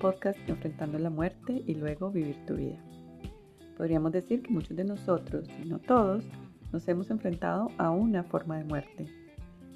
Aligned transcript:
podcast 0.00 0.38
enfrentando 0.48 0.98
la 0.98 1.10
muerte 1.10 1.62
y 1.66 1.74
luego 1.74 2.10
vivir 2.10 2.36
tu 2.46 2.56
vida. 2.56 2.78
Podríamos 3.76 4.12
decir 4.12 4.42
que 4.42 4.50
muchos 4.50 4.76
de 4.76 4.84
nosotros, 4.84 5.48
y 5.62 5.68
no 5.68 5.78
todos, 5.78 6.24
nos 6.72 6.88
hemos 6.88 7.10
enfrentado 7.10 7.68
a 7.78 7.90
una 7.90 8.24
forma 8.24 8.58
de 8.58 8.64
muerte. 8.64 9.06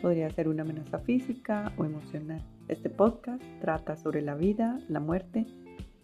Podría 0.03 0.29
ser 0.31 0.49
una 0.49 0.63
amenaza 0.63 0.99
física 0.99 1.73
o 1.77 1.85
emocional. 1.85 2.43
Este 2.69 2.91
podcast 2.91 3.43
trata 3.61 3.97
sobre 3.97 4.23
la 4.23 4.35
vida, 4.35 4.79
la 4.89 5.01
muerte 5.01 5.47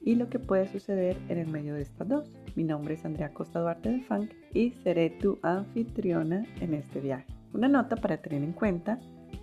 y 0.02 0.14
lo 0.14 0.28
que 0.28 0.38
puede 0.38 0.68
suceder 0.68 1.16
en 1.28 1.38
el 1.38 1.48
medio 1.48 1.74
de 1.74 1.82
estas 1.82 2.08
dos. 2.08 2.30
Mi 2.56 2.64
nombre 2.64 2.94
es 2.94 3.04
Andrea 3.04 3.32
Costa 3.32 3.60
Duarte 3.60 3.90
de 3.90 4.00
Funk 4.00 4.30
y 4.52 4.72
seré 4.82 5.10
tu 5.10 5.38
anfitriona 5.42 6.44
en 6.60 6.74
este 6.74 7.00
viaje. 7.00 7.26
Una 7.52 7.68
nota 7.68 7.96
para 7.96 8.18
tener 8.18 8.42
en 8.42 8.52
cuenta 8.52 8.98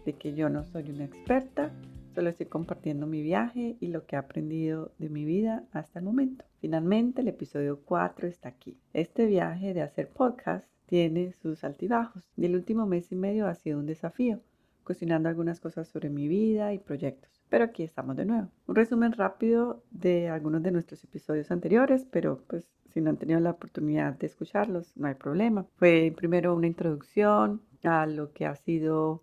de 0.06 0.14
que 0.14 0.34
yo 0.34 0.50
no 0.50 0.64
soy 0.64 0.90
una 0.90 1.06
experta, 1.06 1.72
solo 2.18 2.32
estoy 2.32 2.48
compartiendo 2.48 3.06
mi 3.06 3.22
viaje 3.22 3.78
y 3.80 3.90
lo 3.90 4.08
que 4.08 4.16
he 4.16 4.20
aprendido 4.20 4.92
de 4.98 5.08
mi 5.08 5.24
vida 5.24 5.66
hasta 5.72 6.00
el 6.00 6.06
momento. 6.06 6.46
Finalmente, 6.60 7.22
el 7.22 7.28
episodio 7.28 7.82
4 7.86 8.28
está 8.28 8.50
aquí. 8.50 8.76
Este 8.92 9.28
viaje 9.28 9.76
de 9.76 9.84
hacer 9.84 10.10
podcast 10.10 10.66
tiene 10.88 11.34
sus 11.34 11.64
altibajos 11.64 12.24
y 12.36 12.46
el 12.46 12.56
último 12.56 12.88
mes 12.88 13.12
y 13.12 13.16
medio 13.16 13.46
ha 13.46 13.54
sido 13.54 13.78
un 13.78 13.86
desafío, 13.86 14.42
cuestionando 14.84 15.30
algunas 15.30 15.60
cosas 15.60 15.90
sobre 15.90 16.10
mi 16.10 16.28
vida 16.28 16.74
y 16.74 16.80
proyectos. 16.80 17.44
Pero 17.50 17.66
aquí 17.66 17.84
estamos 17.84 18.16
de 18.16 18.26
nuevo. 18.26 18.50
Un 18.66 18.76
resumen 18.76 19.12
rápido 19.12 19.84
de 19.92 20.30
algunos 20.30 20.64
de 20.64 20.72
nuestros 20.72 21.04
episodios 21.04 21.52
anteriores, 21.52 22.08
pero 22.10 22.42
pues 22.48 22.68
si 22.90 23.00
no 23.00 23.12
han 23.12 23.18
tenido 23.18 23.40
la 23.42 23.52
oportunidad 23.52 24.18
de 24.18 24.26
escucharlos, 24.26 24.98
no 24.98 25.08
hay 25.08 25.14
problema. 25.14 25.68
Fue 25.76 26.12
primero 26.18 26.56
una 26.56 26.66
introducción 26.66 27.62
a 27.84 28.08
lo 28.08 28.34
que 28.34 28.48
ha 28.48 28.56
sido 28.56 29.22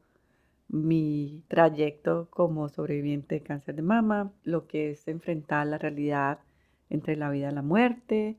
mi 0.75 1.45
trayecto 1.47 2.29
como 2.31 2.69
sobreviviente 2.69 3.37
de 3.37 3.43
cáncer 3.43 3.77
de 3.77 3.83
mama, 3.83 4.33
lo 4.43 4.67
que 4.67 4.91
es 4.91 5.07
enfrentar 5.07 5.67
la 5.69 5.79
realidad 5.79 6.41
entre 6.91 7.17
la 7.17 7.31
vida 7.31 7.51
y 7.51 7.55
la 7.55 7.63
muerte. 7.63 8.37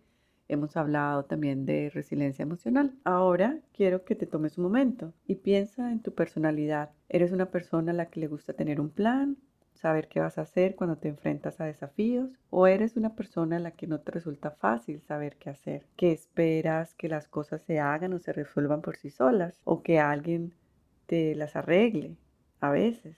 Hemos 0.50 0.76
hablado 0.76 1.24
también 1.26 1.66
de 1.66 1.90
resiliencia 1.90 2.44
emocional. 2.44 2.94
Ahora 3.06 3.60
quiero 3.74 4.04
que 4.04 4.16
te 4.16 4.28
tomes 4.28 4.58
un 4.58 4.66
momento 4.66 5.14
y 5.26 5.36
piensa 5.36 5.92
en 5.92 6.02
tu 6.02 6.14
personalidad. 6.14 6.92
¿Eres 7.08 7.32
una 7.32 7.52
persona 7.52 7.92
a 7.92 7.96
la 7.96 8.08
que 8.08 8.20
le 8.20 8.28
gusta 8.28 8.54
tener 8.54 8.82
un 8.82 8.90
plan? 8.90 9.38
saber 9.74 10.08
qué 10.08 10.22
vas 10.22 10.38
a 10.38 10.44
hacer 10.44 10.76
cuando 10.76 10.96
te 10.98 11.10
enfrentas 11.10 11.60
a 11.60 11.66
desafíos 11.66 12.32
o 12.50 12.66
eres 12.66 12.96
una 12.96 13.14
persona 13.14 13.58
a 13.58 13.60
la 13.60 13.72
que 13.72 13.88
no 13.88 14.00
te 14.00 14.12
resulta 14.12 14.52
fácil 14.52 15.02
saber 15.02 15.36
qué 15.36 15.50
hacer, 15.50 15.86
que 15.98 16.14
esperas 16.14 16.96
que 16.96 17.10
las 17.10 17.28
cosas 17.28 17.62
se 17.62 17.80
hagan 17.80 18.14
o 18.14 18.20
se 18.20 18.32
resuelvan 18.34 18.82
por 18.82 18.96
sí 18.96 19.10
solas 19.10 19.60
o 19.66 19.84
que 19.84 20.00
alguien 20.00 20.54
te 21.08 21.36
las 21.36 21.56
arregle 21.56 22.16
a 22.68 22.72
veces 22.72 23.18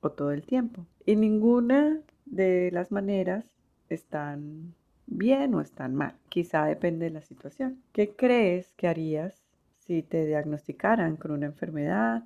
o 0.00 0.10
todo 0.10 0.32
el 0.32 0.42
tiempo. 0.42 0.86
Y 1.06 1.16
ninguna 1.16 2.00
de 2.26 2.70
las 2.72 2.92
maneras 2.92 3.44
están 3.88 4.74
bien 5.06 5.54
o 5.54 5.60
están 5.60 5.94
mal. 5.94 6.14
Quizá 6.28 6.64
depende 6.66 7.06
de 7.06 7.12
la 7.12 7.22
situación. 7.22 7.82
¿Qué 7.92 8.14
crees 8.14 8.72
que 8.76 8.88
harías 8.88 9.34
si 9.78 10.02
te 10.02 10.26
diagnosticaran 10.26 11.16
con 11.16 11.30
una 11.30 11.46
enfermedad 11.46 12.24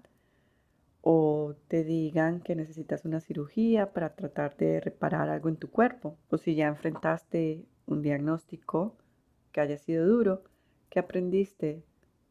o 1.00 1.54
te 1.68 1.84
digan 1.84 2.40
que 2.40 2.54
necesitas 2.54 3.04
una 3.04 3.20
cirugía 3.20 3.92
para 3.92 4.14
tratar 4.14 4.56
de 4.56 4.80
reparar 4.80 5.28
algo 5.28 5.48
en 5.48 5.56
tu 5.56 5.68
cuerpo, 5.68 6.16
o 6.30 6.38
si 6.38 6.54
ya 6.54 6.68
enfrentaste 6.68 7.64
un 7.86 8.02
diagnóstico 8.02 8.96
que 9.50 9.60
haya 9.60 9.78
sido 9.78 10.06
duro, 10.06 10.44
¿qué 10.90 11.00
aprendiste 11.00 11.82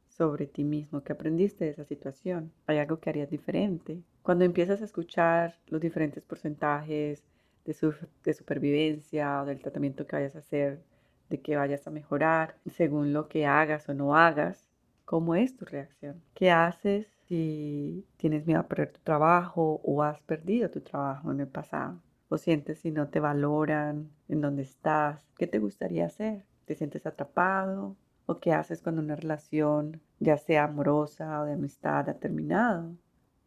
sobre 0.07 0.47
ti 0.47 0.63
mismo? 0.63 1.03
¿Qué 1.03 1.13
aprendiste 1.13 1.65
de 1.65 1.71
esa 1.71 1.83
situación? 1.83 2.51
¿Hay 2.65 2.77
algo 2.77 2.99
que 2.99 3.09
harías 3.09 3.29
diferente? 3.29 4.01
Cuando 4.23 4.45
empiezas 4.45 4.81
a 4.81 4.85
escuchar 4.85 5.55
los 5.67 5.81
diferentes 5.81 6.23
porcentajes 6.23 7.23
de, 7.65 7.75
de 8.23 8.33
supervivencia 8.33 9.41
o 9.41 9.45
del 9.45 9.59
tratamiento 9.59 10.05
que 10.07 10.15
vayas 10.15 10.35
a 10.35 10.39
hacer, 10.39 10.81
de 11.29 11.41
que 11.41 11.55
vayas 11.55 11.87
a 11.87 11.91
mejorar, 11.91 12.55
según 12.65 13.13
lo 13.13 13.27
que 13.27 13.45
hagas 13.45 13.87
o 13.89 13.93
no 13.93 14.15
hagas, 14.15 14.69
¿cómo 15.05 15.35
es 15.35 15.55
tu 15.55 15.65
reacción? 15.65 16.21
¿Qué 16.33 16.51
haces 16.51 17.07
si 17.31 18.05
tienes 18.17 18.45
miedo 18.45 18.59
a 18.59 18.67
perder 18.67 18.91
tu 18.91 18.99
trabajo 19.05 19.79
o 19.85 20.03
has 20.03 20.21
perdido 20.23 20.69
tu 20.69 20.81
trabajo 20.81 21.31
en 21.31 21.39
el 21.39 21.47
pasado. 21.47 22.01
O 22.27 22.37
sientes 22.37 22.79
si 22.79 22.91
no 22.91 23.07
te 23.07 23.21
valoran 23.21 24.11
en 24.27 24.41
donde 24.41 24.63
estás. 24.63 25.25
¿Qué 25.37 25.47
te 25.47 25.59
gustaría 25.59 26.07
hacer? 26.07 26.43
¿Te 26.65 26.75
sientes 26.75 27.05
atrapado? 27.05 27.95
¿O 28.25 28.41
qué 28.41 28.51
haces 28.51 28.81
cuando 28.81 29.01
una 29.01 29.15
relación, 29.15 30.01
ya 30.19 30.37
sea 30.37 30.65
amorosa 30.65 31.39
o 31.39 31.45
de 31.45 31.53
amistad, 31.53 32.09
ha 32.09 32.19
terminado? 32.19 32.97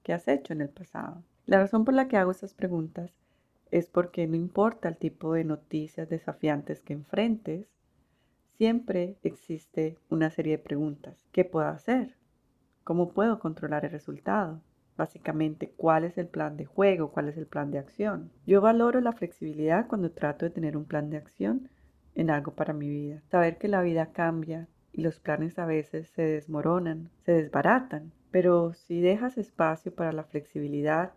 ¿Qué 0.04 0.12
has 0.12 0.28
hecho 0.28 0.52
en 0.52 0.60
el 0.60 0.68
pasado? 0.68 1.22
La 1.46 1.58
razón 1.58 1.86
por 1.86 1.94
la 1.94 2.08
que 2.08 2.18
hago 2.18 2.30
estas 2.30 2.52
preguntas 2.52 3.10
es 3.70 3.88
porque 3.88 4.26
no 4.26 4.36
importa 4.36 4.90
el 4.90 4.98
tipo 4.98 5.32
de 5.32 5.44
noticias 5.44 6.10
desafiantes 6.10 6.82
que 6.82 6.92
enfrentes, 6.92 7.66
siempre 8.58 9.16
existe 9.22 9.96
una 10.10 10.28
serie 10.28 10.58
de 10.58 10.62
preguntas. 10.62 11.26
¿Qué 11.32 11.46
puedo 11.46 11.66
hacer? 11.66 12.16
¿Cómo 12.84 13.12
puedo 13.12 13.38
controlar 13.38 13.86
el 13.86 13.92
resultado? 13.92 14.60
Básicamente, 14.98 15.72
¿cuál 15.74 16.04
es 16.04 16.18
el 16.18 16.28
plan 16.28 16.58
de 16.58 16.66
juego? 16.66 17.10
¿Cuál 17.10 17.30
es 17.30 17.38
el 17.38 17.46
plan 17.46 17.70
de 17.70 17.78
acción? 17.78 18.30
Yo 18.46 18.60
valoro 18.60 19.00
la 19.00 19.12
flexibilidad 19.12 19.88
cuando 19.88 20.12
trato 20.12 20.44
de 20.44 20.50
tener 20.50 20.76
un 20.76 20.84
plan 20.84 21.08
de 21.08 21.16
acción 21.16 21.70
en 22.14 22.28
algo 22.28 22.52
para 22.52 22.74
mi 22.74 22.90
vida. 22.90 23.22
Saber 23.30 23.56
que 23.56 23.68
la 23.68 23.80
vida 23.80 24.12
cambia 24.12 24.68
y 24.92 25.00
los 25.00 25.18
planes 25.18 25.58
a 25.58 25.64
veces 25.64 26.08
se 26.10 26.22
desmoronan, 26.22 27.08
se 27.24 27.32
desbaratan. 27.32 28.12
Pero 28.34 28.72
si 28.72 29.00
dejas 29.00 29.38
espacio 29.38 29.94
para 29.94 30.10
la 30.10 30.24
flexibilidad, 30.24 31.12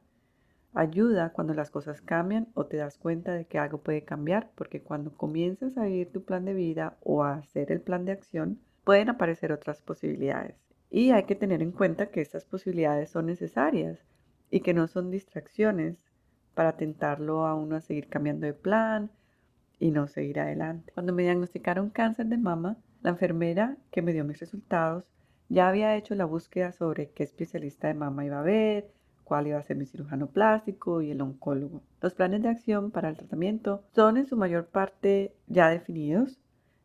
ayuda 0.75 1.33
cuando 1.33 1.55
las 1.55 1.71
cosas 1.71 1.99
cambian 1.99 2.47
o 2.53 2.67
te 2.67 2.77
das 2.77 2.99
cuenta 2.99 3.33
de 3.33 3.45
que 3.45 3.57
algo 3.57 3.79
puede 3.79 4.03
cambiar, 4.03 4.51
porque 4.53 4.83
cuando 4.83 5.17
comienzas 5.17 5.79
a 5.79 5.85
vivir 5.85 6.11
tu 6.11 6.23
plan 6.23 6.45
de 6.45 6.53
vida 6.53 6.95
o 7.01 7.23
a 7.23 7.33
hacer 7.33 7.71
el 7.71 7.81
plan 7.81 8.05
de 8.05 8.11
acción, 8.11 8.59
pueden 8.83 9.09
aparecer 9.09 9.51
otras 9.51 9.81
posibilidades. 9.81 10.53
Y 10.91 11.09
hay 11.09 11.23
que 11.23 11.33
tener 11.33 11.63
en 11.63 11.71
cuenta 11.71 12.11
que 12.11 12.21
estas 12.21 12.45
posibilidades 12.45 13.09
son 13.09 13.25
necesarias 13.25 13.97
y 14.51 14.59
que 14.59 14.75
no 14.75 14.87
son 14.87 15.09
distracciones 15.09 15.97
para 16.53 16.77
tentarlo 16.77 17.47
a 17.47 17.55
uno 17.55 17.77
a 17.77 17.81
seguir 17.81 18.09
cambiando 18.09 18.45
de 18.45 18.53
plan 18.53 19.09
y 19.79 19.89
no 19.89 20.07
seguir 20.07 20.39
adelante. 20.39 20.91
Cuando 20.93 21.13
me 21.13 21.23
diagnosticaron 21.23 21.89
cáncer 21.89 22.27
de 22.27 22.37
mama, 22.37 22.77
la 23.01 23.09
enfermera 23.09 23.75
que 23.89 24.03
me 24.03 24.13
dio 24.13 24.23
mis 24.23 24.39
resultados 24.39 25.16
ya 25.49 25.67
había 25.69 25.95
hecho 25.95 26.15
la 26.15 26.25
búsqueda 26.25 26.71
sobre 26.71 27.09
qué 27.09 27.23
especialista 27.23 27.87
de 27.87 27.93
mama 27.93 28.25
iba 28.25 28.39
a 28.39 28.43
ver, 28.43 28.89
cuál 29.23 29.47
iba 29.47 29.57
a 29.57 29.63
ser 29.63 29.77
mi 29.77 29.85
cirujano 29.85 30.27
plástico 30.27 31.01
y 31.01 31.11
el 31.11 31.21
oncólogo. 31.21 31.81
Los 32.01 32.13
planes 32.13 32.41
de 32.41 32.49
acción 32.49 32.91
para 32.91 33.09
el 33.09 33.17
tratamiento 33.17 33.83
son 33.93 34.17
en 34.17 34.25
su 34.25 34.37
mayor 34.37 34.67
parte 34.67 35.33
ya 35.47 35.69
definidos 35.69 36.39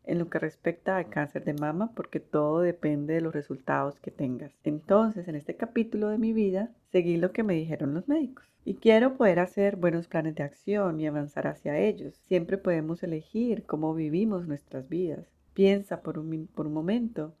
en 0.05 0.19
lo 0.19 0.29
que 0.29 0.39
respecta 0.39 0.97
al 0.97 1.09
cáncer 1.09 1.45
de 1.45 1.53
mama 1.53 1.91
porque 1.95 2.19
todo 2.19 2.59
depende 2.59 3.13
de 3.13 3.21
los 3.21 3.33
resultados 3.33 3.99
que 3.99 4.11
tengas. 4.11 4.51
Entonces, 4.63 5.27
en 5.29 5.35
este 5.35 5.55
capítulo 5.55 6.09
de 6.09 6.17
mi 6.17 6.33
vida, 6.33 6.71
seguí 6.91 7.17
lo 7.17 7.31
que 7.31 7.43
me 7.43 7.53
dijeron 7.53 7.93
los 7.93 8.07
médicos. 8.09 8.45
Y 8.65 8.75
quiero 8.75 9.15
poder 9.15 9.39
hacer 9.39 9.75
buenos 9.77 10.07
planes 10.07 10.35
de 10.35 10.43
acción 10.43 10.99
y 10.99 11.07
avanzar 11.07 11.47
hacia 11.47 11.77
ellos. 11.77 12.15
Siempre 12.27 12.57
podemos 12.57 13.03
elegir 13.03 13.65
cómo 13.65 13.93
vivimos 13.93 14.47
nuestras 14.47 14.89
vidas. 14.89 15.25
Piensa 15.53 16.01
por 16.01 16.19
un, 16.19 16.47
por 16.47 16.67
un 16.67 16.73
momento 16.73 17.33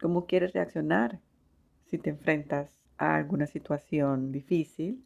cómo 0.00 0.26
quieres 0.26 0.52
reaccionar 0.52 1.20
si 1.86 1.98
te 1.98 2.10
enfrentas 2.10 2.70
a 2.98 3.16
alguna 3.16 3.46
situación 3.46 4.32
difícil, 4.32 5.04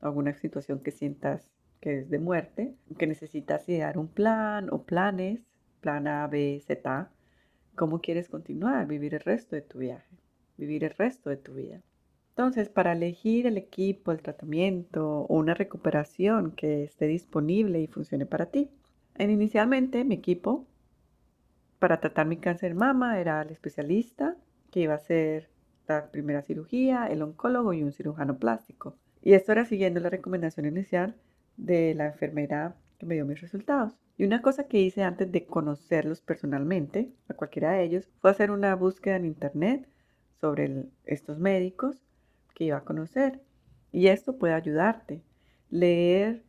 alguna 0.00 0.34
situación 0.34 0.80
que 0.80 0.90
sientas 0.90 1.50
que 1.80 2.00
es 2.00 2.10
de 2.10 2.18
muerte, 2.18 2.74
que 2.98 3.06
necesitas 3.06 3.68
idear 3.68 3.98
un 3.98 4.08
plan 4.08 4.68
o 4.70 4.82
planes 4.82 5.40
plan 5.84 6.08
A, 6.08 6.26
B, 6.28 6.62
Z, 6.66 7.10
cómo 7.76 8.00
quieres 8.00 8.30
continuar, 8.30 8.86
vivir 8.86 9.12
el 9.12 9.20
resto 9.20 9.54
de 9.54 9.60
tu 9.60 9.80
viaje, 9.80 10.16
vivir 10.56 10.82
el 10.82 10.92
resto 10.92 11.28
de 11.28 11.36
tu 11.36 11.52
vida. 11.52 11.82
Entonces, 12.30 12.70
para 12.70 12.92
elegir 12.92 13.46
el 13.46 13.58
equipo, 13.58 14.10
el 14.10 14.22
tratamiento 14.22 15.26
o 15.28 15.36
una 15.36 15.52
recuperación 15.52 16.52
que 16.52 16.84
esté 16.84 17.06
disponible 17.06 17.82
y 17.82 17.86
funcione 17.86 18.24
para 18.24 18.46
ti. 18.46 18.70
inicialmente, 19.18 20.04
mi 20.04 20.14
equipo 20.14 20.66
para 21.84 22.00
tratar 22.00 22.26
mi 22.26 22.38
cáncer 22.38 22.70
de 22.70 22.78
mama 22.78 23.20
era 23.20 23.42
el 23.42 23.50
especialista 23.50 24.38
que 24.70 24.80
iba 24.80 24.94
a 24.94 24.96
hacer 24.96 25.50
la 25.86 26.10
primera 26.10 26.40
cirugía, 26.40 27.08
el 27.08 27.20
oncólogo 27.20 27.74
y 27.74 27.82
un 27.82 27.92
cirujano 27.92 28.38
plástico. 28.38 28.96
Y 29.20 29.34
esto 29.34 29.52
era 29.52 29.66
siguiendo 29.66 30.00
la 30.00 30.08
recomendación 30.08 30.64
inicial 30.64 31.14
de 31.58 31.94
la 31.94 32.06
enfermera 32.06 32.74
que 32.96 33.04
me 33.04 33.16
dio 33.16 33.26
mis 33.26 33.42
resultados. 33.42 33.98
Y 34.16 34.24
una 34.24 34.40
cosa 34.40 34.64
que 34.66 34.80
hice 34.80 35.02
antes 35.02 35.30
de 35.30 35.44
conocerlos 35.44 36.22
personalmente, 36.22 37.12
a 37.28 37.34
cualquiera 37.34 37.72
de 37.72 37.82
ellos, 37.82 38.08
fue 38.18 38.30
hacer 38.30 38.50
una 38.50 38.74
búsqueda 38.76 39.16
en 39.16 39.26
internet 39.26 39.86
sobre 40.40 40.86
estos 41.04 41.38
médicos 41.38 41.98
que 42.54 42.64
iba 42.64 42.78
a 42.78 42.84
conocer. 42.84 43.42
Y 43.92 44.06
esto 44.06 44.38
puede 44.38 44.54
ayudarte. 44.54 45.22
Leer 45.68 46.44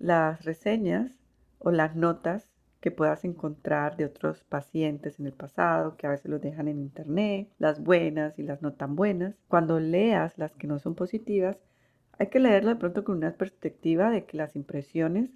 las 0.00 0.44
reseñas 0.44 1.20
o 1.60 1.70
las 1.70 1.94
notas 1.94 2.49
que 2.80 2.90
puedas 2.90 3.24
encontrar 3.24 3.96
de 3.96 4.06
otros 4.06 4.42
pacientes 4.44 5.20
en 5.20 5.26
el 5.26 5.32
pasado, 5.32 5.96
que 5.96 6.06
a 6.06 6.10
veces 6.10 6.30
los 6.30 6.40
dejan 6.40 6.68
en 6.68 6.80
internet, 6.80 7.48
las 7.58 7.82
buenas 7.82 8.38
y 8.38 8.42
las 8.42 8.62
no 8.62 8.72
tan 8.72 8.96
buenas. 8.96 9.34
Cuando 9.48 9.78
leas 9.80 10.38
las 10.38 10.54
que 10.54 10.66
no 10.66 10.78
son 10.78 10.94
positivas, 10.94 11.58
hay 12.18 12.28
que 12.28 12.40
leerlo 12.40 12.70
de 12.70 12.76
pronto 12.76 13.04
con 13.04 13.18
una 13.18 13.32
perspectiva 13.32 14.10
de 14.10 14.24
que 14.24 14.36
las 14.36 14.56
impresiones 14.56 15.30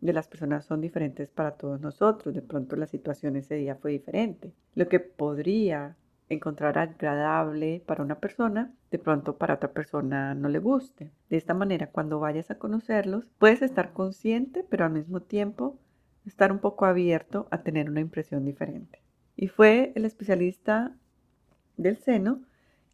de 0.00 0.12
las 0.12 0.28
personas 0.28 0.64
son 0.64 0.80
diferentes 0.80 1.30
para 1.30 1.52
todos 1.52 1.80
nosotros. 1.80 2.34
De 2.34 2.42
pronto 2.42 2.76
la 2.76 2.86
situación 2.86 3.36
ese 3.36 3.56
día 3.56 3.76
fue 3.76 3.92
diferente. 3.92 4.52
Lo 4.74 4.88
que 4.88 5.00
podría 5.00 5.96
encontrar 6.28 6.78
agradable 6.78 7.82
para 7.86 8.02
una 8.02 8.18
persona, 8.18 8.72
de 8.90 8.98
pronto 8.98 9.36
para 9.36 9.54
otra 9.54 9.72
persona 9.72 10.34
no 10.34 10.48
le 10.48 10.58
guste. 10.58 11.10
De 11.30 11.36
esta 11.36 11.54
manera, 11.54 11.90
cuando 11.90 12.20
vayas 12.20 12.50
a 12.50 12.58
conocerlos, 12.58 13.30
puedes 13.38 13.62
estar 13.62 13.92
consciente, 13.92 14.64
pero 14.68 14.84
al 14.84 14.92
mismo 14.92 15.20
tiempo 15.20 15.78
estar 16.28 16.52
un 16.52 16.58
poco 16.58 16.86
abierto 16.86 17.48
a 17.50 17.62
tener 17.62 17.90
una 17.90 18.00
impresión 18.00 18.44
diferente. 18.44 19.00
Y 19.36 19.48
fue 19.48 19.92
el 19.94 20.04
especialista 20.04 20.94
del 21.76 21.98
seno 21.98 22.42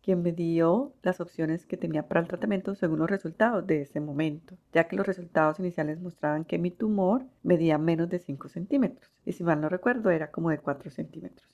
quien 0.04 0.22
me 0.22 0.32
dio 0.32 0.92
las 1.02 1.22
opciones 1.22 1.64
que 1.64 1.78
tenía 1.78 2.06
para 2.06 2.20
el 2.20 2.28
tratamiento 2.28 2.74
según 2.74 2.98
los 2.98 3.08
resultados 3.08 3.66
de 3.66 3.80
ese 3.80 4.00
momento, 4.00 4.54
ya 4.70 4.84
que 4.84 4.96
los 4.96 5.06
resultados 5.06 5.58
iniciales 5.58 5.98
mostraban 5.98 6.44
que 6.44 6.58
mi 6.58 6.70
tumor 6.70 7.24
medía 7.42 7.78
menos 7.78 8.10
de 8.10 8.18
5 8.18 8.50
centímetros, 8.50 9.10
y 9.24 9.32
si 9.32 9.44
mal 9.44 9.62
no 9.62 9.70
recuerdo 9.70 10.10
era 10.10 10.30
como 10.30 10.50
de 10.50 10.58
4 10.58 10.90
centímetros. 10.90 11.48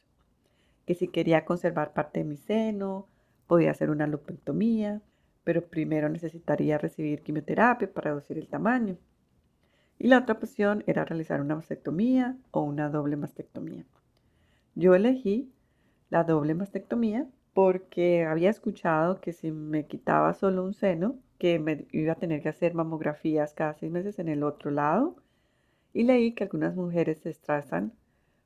Que 0.85 0.97
si 0.97 1.07
quería 1.07 1.45
conservar 1.45 1.93
parte 1.93 2.19
de 2.19 2.25
mi 2.25 2.37
seno, 2.37 3.07
podía 3.47 3.71
hacer 3.71 3.89
una 3.89 4.09
lupectomía, 4.09 5.01
pero 5.45 5.65
primero 5.69 6.09
necesitaría 6.09 6.77
recibir 6.77 7.23
quimioterapia 7.23 7.93
para 7.93 8.11
reducir 8.11 8.37
el 8.37 8.49
tamaño. 8.49 8.97
Y 10.01 10.09
la 10.09 10.21
otra 10.21 10.35
opción 10.35 10.83
era 10.87 11.05
realizar 11.05 11.43
una 11.43 11.57
mastectomía 11.57 12.35
o 12.53 12.63
una 12.63 12.89
doble 12.89 13.17
mastectomía. 13.17 13.85
Yo 14.75 14.95
elegí 14.95 15.53
la 16.09 16.25
doble 16.25 16.55
mastectomía 16.55 17.29
porque 17.53 18.25
había 18.25 18.49
escuchado 18.49 19.21
que 19.21 19.35
si 19.35 19.53
me 19.53 19.85
quitaba 19.85 20.33
solo 20.33 20.65
un 20.65 20.73
seno, 20.73 21.17
que 21.37 21.59
me 21.59 21.87
iba 21.93 22.15
a 22.15 22.19
tener 22.19 22.41
que 22.41 22.49
hacer 22.49 22.73
mamografías 22.73 23.53
cada 23.53 23.75
seis 23.75 23.93
meses 23.93 24.19
en 24.19 24.29
el 24.29 24.43
otro 24.43 24.71
lado. 24.71 25.17
Y 25.93 26.05
leí 26.05 26.33
que 26.33 26.45
algunas 26.45 26.75
mujeres 26.75 27.19
se 27.19 27.29
estresan 27.29 27.93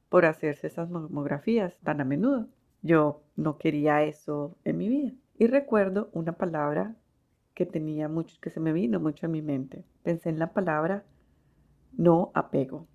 por 0.08 0.24
hacerse 0.24 0.66
esas 0.66 0.90
mamografías 0.90 1.78
tan 1.84 2.00
a 2.00 2.04
menudo. 2.04 2.48
Yo 2.82 3.22
no 3.36 3.58
quería 3.58 4.02
eso 4.02 4.56
en 4.64 4.78
mi 4.78 4.88
vida. 4.88 5.12
Y 5.38 5.46
recuerdo 5.46 6.10
una 6.14 6.32
palabra 6.32 6.96
que 7.54 7.64
tenía 7.64 8.08
mucho, 8.08 8.38
que 8.40 8.50
se 8.50 8.58
me 8.58 8.72
vino 8.72 8.98
mucho 8.98 9.26
a 9.26 9.28
mi 9.28 9.40
mente. 9.40 9.84
Pensé 10.02 10.30
en 10.30 10.40
la 10.40 10.52
palabra 10.52 11.04
no 11.96 12.30
apego. 12.34 12.86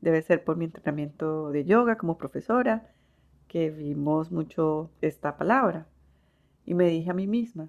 Debe 0.00 0.22
ser 0.22 0.44
por 0.44 0.56
mi 0.56 0.66
entrenamiento 0.66 1.50
de 1.50 1.64
yoga 1.64 1.96
como 1.96 2.18
profesora 2.18 2.92
que 3.48 3.70
vimos 3.70 4.30
mucho 4.30 4.90
esta 5.00 5.36
palabra. 5.36 5.86
Y 6.64 6.74
me 6.74 6.88
dije 6.88 7.10
a 7.10 7.14
mí 7.14 7.26
misma, 7.26 7.68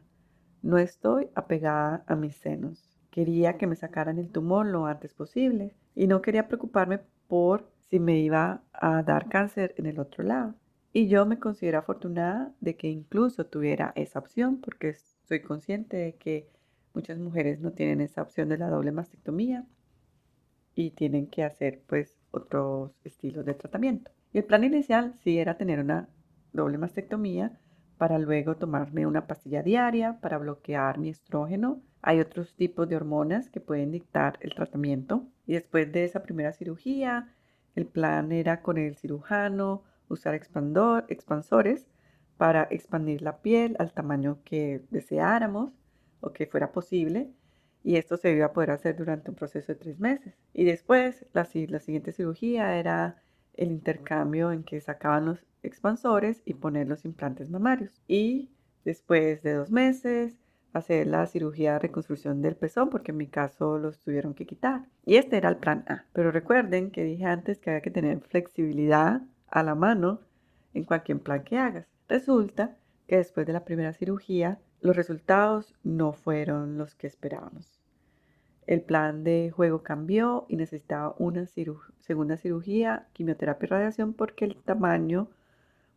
no 0.62 0.78
estoy 0.78 1.30
apegada 1.36 2.04
a 2.08 2.16
mis 2.16 2.36
senos. 2.36 2.98
Quería 3.12 3.58
que 3.58 3.68
me 3.68 3.76
sacaran 3.76 4.20
el 4.20 4.30
tumor 4.30 4.66
lo 4.66 4.86
antes 4.86 5.14
posible 5.14 5.74
y 5.96 6.08
no 6.08 6.22
quería 6.22 6.48
preocuparme 6.48 7.00
por 7.28 7.70
si 7.90 8.00
me 8.00 8.20
iba 8.20 8.62
a 8.74 9.02
dar 9.04 9.30
cáncer 9.30 9.74
en 9.78 9.86
el 9.86 10.00
otro 10.00 10.24
lado. 10.24 10.56
Y 10.94 11.08
yo 11.08 11.26
me 11.26 11.40
considero 11.40 11.80
afortunada 11.80 12.54
de 12.60 12.76
que 12.76 12.88
incluso 12.88 13.46
tuviera 13.46 13.94
esa 13.96 14.20
opción 14.20 14.60
porque 14.62 14.96
soy 15.28 15.42
consciente 15.42 15.98
de 15.98 16.16
que 16.16 16.50
muchas 16.94 17.20
mujeres 17.20 17.60
no 17.60 17.72
tienen 17.72 18.02
esa 18.02 18.22
opción 18.22 18.50
de 18.50 18.58
la 18.58 18.70
doble 18.70 18.92
mastectomía 18.92 19.66
y 20.78 20.92
tienen 20.92 21.26
que 21.26 21.44
hacer 21.44 21.82
pues 21.88 22.16
otros 22.30 22.92
estilos 23.04 23.44
de 23.46 23.56
tratamiento. 23.56 24.12
Y 24.32 24.38
el 24.38 24.44
plan 24.46 24.64
inicial 24.64 25.16
sí 25.24 25.40
era 25.40 25.58
tener 25.58 25.80
una 25.80 26.08
doble 26.54 26.78
mastectomía 26.78 27.60
para 27.98 28.20
luego 28.20 28.58
tomarme 28.58 29.08
una 29.08 29.26
pastilla 29.26 29.64
diaria 29.64 30.20
para 30.22 30.38
bloquear 30.38 31.00
mi 31.00 31.10
estrógeno. 31.10 31.82
Hay 32.04 32.20
otros 32.20 32.54
tipos 32.54 32.88
de 32.88 32.96
hormonas 32.96 33.50
que 33.50 33.60
pueden 33.60 33.92
dictar 33.92 34.38
el 34.42 34.54
tratamiento. 34.54 35.26
Y 35.48 35.54
después 35.54 35.92
de 35.92 36.06
esa 36.06 36.22
primera 36.22 36.54
cirugía, 36.54 37.34
el 37.76 37.88
plan 37.88 38.32
era 38.32 38.62
con 38.62 38.78
el 38.78 38.96
cirujano 38.96 39.82
usar 40.10 40.36
expandor, 40.36 41.06
expansores 41.10 41.88
para 42.38 42.68
expandir 42.70 43.24
la 43.24 43.38
piel 43.38 43.76
al 43.80 43.94
tamaño 43.94 44.44
que 44.46 44.84
deseáramos 44.92 45.72
o 46.20 46.34
que 46.34 46.46
fuera 46.46 46.72
posible. 46.72 47.32
Y 47.84 47.96
esto 47.96 48.18
se 48.18 48.32
iba 48.32 48.48
a 48.48 48.54
poder 48.54 48.72
hacer 48.72 48.96
durante 48.96 49.30
un 49.30 49.36
proceso 49.36 49.72
de 49.74 49.80
tres 49.80 50.00
meses. 50.00 50.34
Y 50.54 50.66
después, 50.66 51.26
la, 51.34 51.48
la 51.68 51.80
siguiente 51.80 52.12
cirugía 52.12 52.78
era 52.78 53.22
el 53.54 53.72
intercambio 53.72 54.52
en 54.52 54.64
que 54.64 54.82
sacaban 54.82 55.26
los 55.26 55.40
expansores 55.64 56.42
y 56.46 56.54
poner 56.54 56.88
los 56.88 57.06
implantes 57.06 57.50
mamarios. 57.50 58.02
Y 58.08 58.50
después 58.86 59.42
de 59.44 59.54
dos 59.54 59.72
meses, 59.72 60.38
hacer 60.74 61.08
la 61.08 61.26
cirugía 61.26 61.74
de 61.74 61.80
reconstrucción 61.80 62.42
del 62.42 62.56
pezón, 62.56 62.90
porque 62.90 63.12
en 63.12 63.18
mi 63.18 63.28
caso 63.28 63.78
los 63.78 64.00
tuvieron 64.00 64.34
que 64.34 64.46
quitar. 64.46 64.86
Y 65.06 65.16
este 65.16 65.38
era 65.38 65.50
el 65.50 65.58
plan 65.58 65.84
A. 65.88 66.06
Pero 66.14 66.32
recuerden 66.32 66.92
que 66.92 67.04
dije 67.04 67.26
antes 67.26 67.60
que 67.60 67.70
había 67.70 67.82
que 67.82 67.92
tener 67.92 68.20
flexibilidad 68.22 69.22
a 69.50 69.64
la 69.64 69.76
mano 69.76 70.22
en 70.74 70.84
cualquier 70.84 71.20
plan 71.20 71.44
que 71.44 71.58
hagas. 71.58 71.88
Resulta 72.08 72.78
que 73.08 73.18
después 73.18 73.48
de 73.48 73.54
la 73.54 73.66
primera 73.66 73.94
cirugía, 73.94 74.60
los 74.82 74.96
resultados 74.96 75.74
no 75.84 76.14
fueron 76.14 76.78
los 76.78 76.94
que 76.96 77.08
esperábamos. 77.08 77.80
El 78.68 78.82
plan 78.82 79.24
de 79.24 79.50
juego 79.50 79.82
cambió 79.82 80.46
y 80.50 80.58
necesitaba 80.58 81.16
una 81.18 81.46
segunda 81.46 82.36
cirugía, 82.36 83.08
quimioterapia 83.14 83.66
y 83.66 83.70
radiación 83.70 84.14
porque 84.14 84.46
el 84.46 84.58
tamaño 84.58 85.30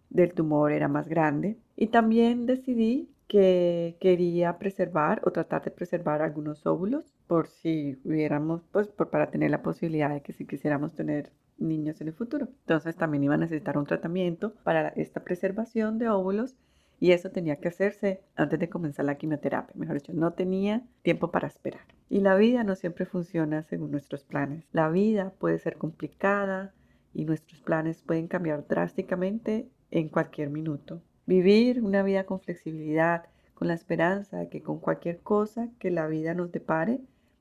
del 0.09 0.33
tumor 0.35 0.71
era 0.71 0.87
más 0.87 1.09
grande. 1.09 1.57
Y 1.77 1.89
también 1.89 2.47
decidí 2.47 3.09
que 3.27 3.97
quería 4.01 4.59
preservar 4.59 5.21
o 5.25 5.31
tratar 5.33 5.63
de 5.65 5.71
preservar 5.71 6.23
algunos 6.23 6.65
óvulos 6.67 7.15
por 7.27 7.49
si 7.49 7.99
hubiéramos, 8.05 8.63
pues 8.73 8.89
por, 8.89 9.11
para 9.11 9.31
tener 9.31 9.51
la 9.51 9.63
posibilidad 9.63 10.11
de 10.11 10.21
que 10.21 10.33
si 10.33 10.47
quisiéramos 10.47 10.95
tener 10.95 11.31
niños 11.59 12.01
en 12.01 12.09
el 12.09 12.15
futuro. 12.15 12.49
Entonces 12.63 12.97
también 12.97 13.25
iba 13.25 13.35
a 13.35 13.39
necesitar 13.39 13.79
un 13.79 13.87
tratamiento 13.87 14.55
para 14.65 14.89
esta 14.91 15.23
preservación 15.23 15.99
de 15.99 16.09
óvulos 16.09 16.57
y 17.01 17.13
eso 17.13 17.31
tenía 17.31 17.57
que 17.57 17.69
hacerse 17.69 18.21
antes 18.37 18.61
de 18.61 18.69
comenzar 18.69 19.07
la 19.07 19.17
quimioterapia. 19.17 19.75
Mejor 19.75 19.95
dicho, 19.95 20.13
no 20.13 20.35
tenía 20.35 20.83
tiempo 21.03 21.31
para 21.31 21.49
esperar. 21.49 21.87
Y 22.11 22.21
la 22.21 22.37
vida 22.37 22.63
no 22.63 22.77
siempre 22.77 23.07
funciona 23.07 23.63
según 23.63 23.91
nuestros 23.91 24.23
planes. 24.23 24.67
La 24.73 24.91
vida 24.91 25.33
puede 25.39 25.59
ser 25.59 25.79
complicada 25.79 26.75
y 27.15 27.25
nuestros 27.25 27.63
planes 27.63 28.03
pueden 28.03 28.29
cambiar 28.29 28.67
drásticamente 28.69 29.71
en 29.91 30.11
cualquier 30.11 30.51
minuto. 30.51 31.01
Vivir 31.25 31.83
una 31.83 32.03
vida 32.03 32.25
con 32.25 32.41
flexibilidad, 32.41 33.25
con 33.55 33.69
la 33.69 33.75
esperanza 33.75 34.37
de 34.37 34.51
que 34.51 34.63
con 34.63 34.79
cualquier 34.79 35.21
cosa 35.21 35.71
que 35.79 35.91
la 35.91 36.07
vida 36.07 36.35
nos 36.35 36.53
depare, 36.53 37.01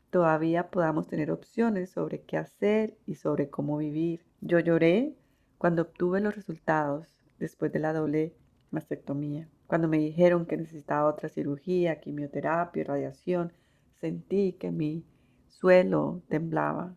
todavía 0.09 0.69
podamos 0.69 1.07
tener 1.07 1.31
opciones 1.31 1.89
sobre 1.89 2.21
qué 2.21 2.37
hacer 2.37 2.97
y 3.05 3.15
sobre 3.15 3.49
cómo 3.49 3.77
vivir. 3.77 4.21
Yo 4.39 4.59
lloré 4.59 5.15
cuando 5.57 5.81
obtuve 5.81 6.21
los 6.21 6.35
resultados 6.35 7.13
después 7.39 7.71
de 7.73 7.79
la 7.79 7.91
doble 7.93 8.33
mastectomía. 8.71 9.47
Cuando 9.67 9.87
me 9.87 9.97
dijeron 9.97 10.45
que 10.45 10.57
necesitaba 10.57 11.09
otra 11.09 11.29
cirugía, 11.29 11.99
quimioterapia, 11.99 12.83
radiación, 12.83 13.53
sentí 13.99 14.53
que 14.53 14.71
mi 14.71 15.05
suelo 15.47 16.21
temblaba, 16.29 16.95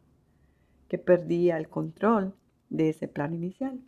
que 0.88 0.98
perdía 0.98 1.56
el 1.56 1.68
control 1.68 2.34
de 2.70 2.90
ese 2.90 3.08
plan 3.08 3.34
inicial. 3.34 3.80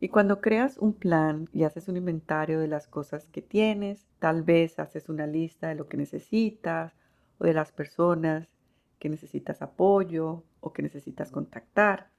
Y 0.00 0.08
cuando 0.08 0.40
creas 0.40 0.78
un 0.78 0.92
plan 0.92 1.48
y 1.52 1.64
haces 1.64 1.88
un 1.88 1.96
inventario 1.96 2.60
de 2.60 2.68
las 2.68 2.86
cosas 2.86 3.28
que 3.28 3.42
tienes, 3.42 4.06
tal 4.20 4.42
vez 4.42 4.78
haces 4.78 5.08
una 5.08 5.26
lista 5.26 5.68
de 5.68 5.74
lo 5.74 5.88
que 5.88 5.96
necesitas 5.96 6.92
o 7.38 7.44
de 7.44 7.54
las 7.54 7.72
personas 7.72 8.48
que 8.98 9.08
necesitas 9.08 9.62
apoyo 9.62 10.44
o 10.60 10.72
que 10.72 10.82
necesitas 10.82 11.30
contactar, 11.30 12.10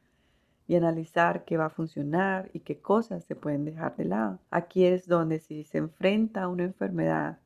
y 0.70 0.76
analizar 0.76 1.46
qué 1.46 1.58
va 1.58 1.66
a 1.66 1.70
funcionar 1.72 2.52
y 2.54 2.60
qué 2.60 2.80
cosas 2.80 3.26
se 3.26 3.36
pueden 3.36 3.66
dejar 3.66 3.96
de 3.96 4.06
lado. 4.06 4.40
Aquí 4.52 4.86
es 4.86 5.08
donde 5.08 5.40
si 5.40 5.64
se 5.64 5.80
enfrenta 5.80 6.44
a 6.44 6.48
una 6.48 6.64
enfermedad 6.64 7.40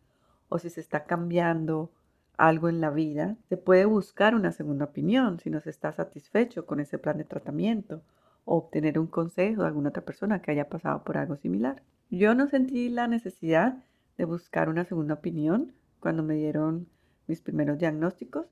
o 0.50 0.60
si 0.60 0.70
se 0.70 0.82
está 0.82 1.06
cambiando 1.06 1.89
algo 2.36 2.68
en 2.68 2.82
la 2.82 2.89
vida, 2.89 3.38
se 3.48 3.56
puede 3.56 3.86
buscar 3.86 4.36
una 4.36 4.51
segunda 4.51 4.84
opinión 4.84 5.39
si 5.39 5.50
no 5.50 5.62
se 5.62 5.70
está 5.70 5.94
satisfecho 5.94 6.65
con 6.65 6.82
ese 6.82 6.98
plan 6.98 7.18
de 7.18 7.24
tratamiento 7.24 8.01
o 8.44 8.58
obtener 8.58 9.00
un 9.00 9.08
consejo 9.08 9.62
de 9.62 9.68
alguna 9.70 9.89
otra 9.89 10.03
persona 10.03 10.42
que 10.42 10.51
haya 10.51 10.68
pasado 10.68 11.06
por 11.06 11.18
algo 11.18 11.38
similar. 11.38 11.82
Yo 12.10 12.36
no 12.36 12.48
sentí 12.48 12.89
la 12.89 13.08
necesidad 13.08 13.77
de 14.18 14.25
buscar 14.25 14.68
una 14.68 14.84
segunda 14.84 15.13
opinión 15.13 15.72
cuando 16.01 16.24
me 16.24 16.36
dieron 16.36 16.88
mis 17.27 17.39
primeros 17.39 17.80
diagnósticos 17.80 18.48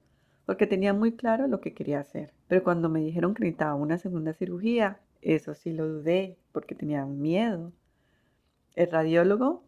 porque 0.52 0.68
tenía 0.68 0.94
muy 0.94 1.14
claro 1.14 1.48
lo 1.48 1.62
que 1.62 1.74
quería 1.74 2.02
hacer. 2.02 2.34
Pero 2.50 2.62
cuando 2.62 2.90
me 2.90 3.00
dijeron 3.00 3.34
que 3.34 3.44
necesitaba 3.44 3.76
una 3.76 3.98
segunda 3.98 4.34
cirugía, 4.34 5.00
eso 5.22 5.54
sí 5.54 5.72
lo 5.72 5.88
dudé 5.88 6.36
porque 6.52 6.76
tenía 6.76 7.06
miedo. 7.06 7.72
El 8.76 8.92
radiólogo 8.92 9.64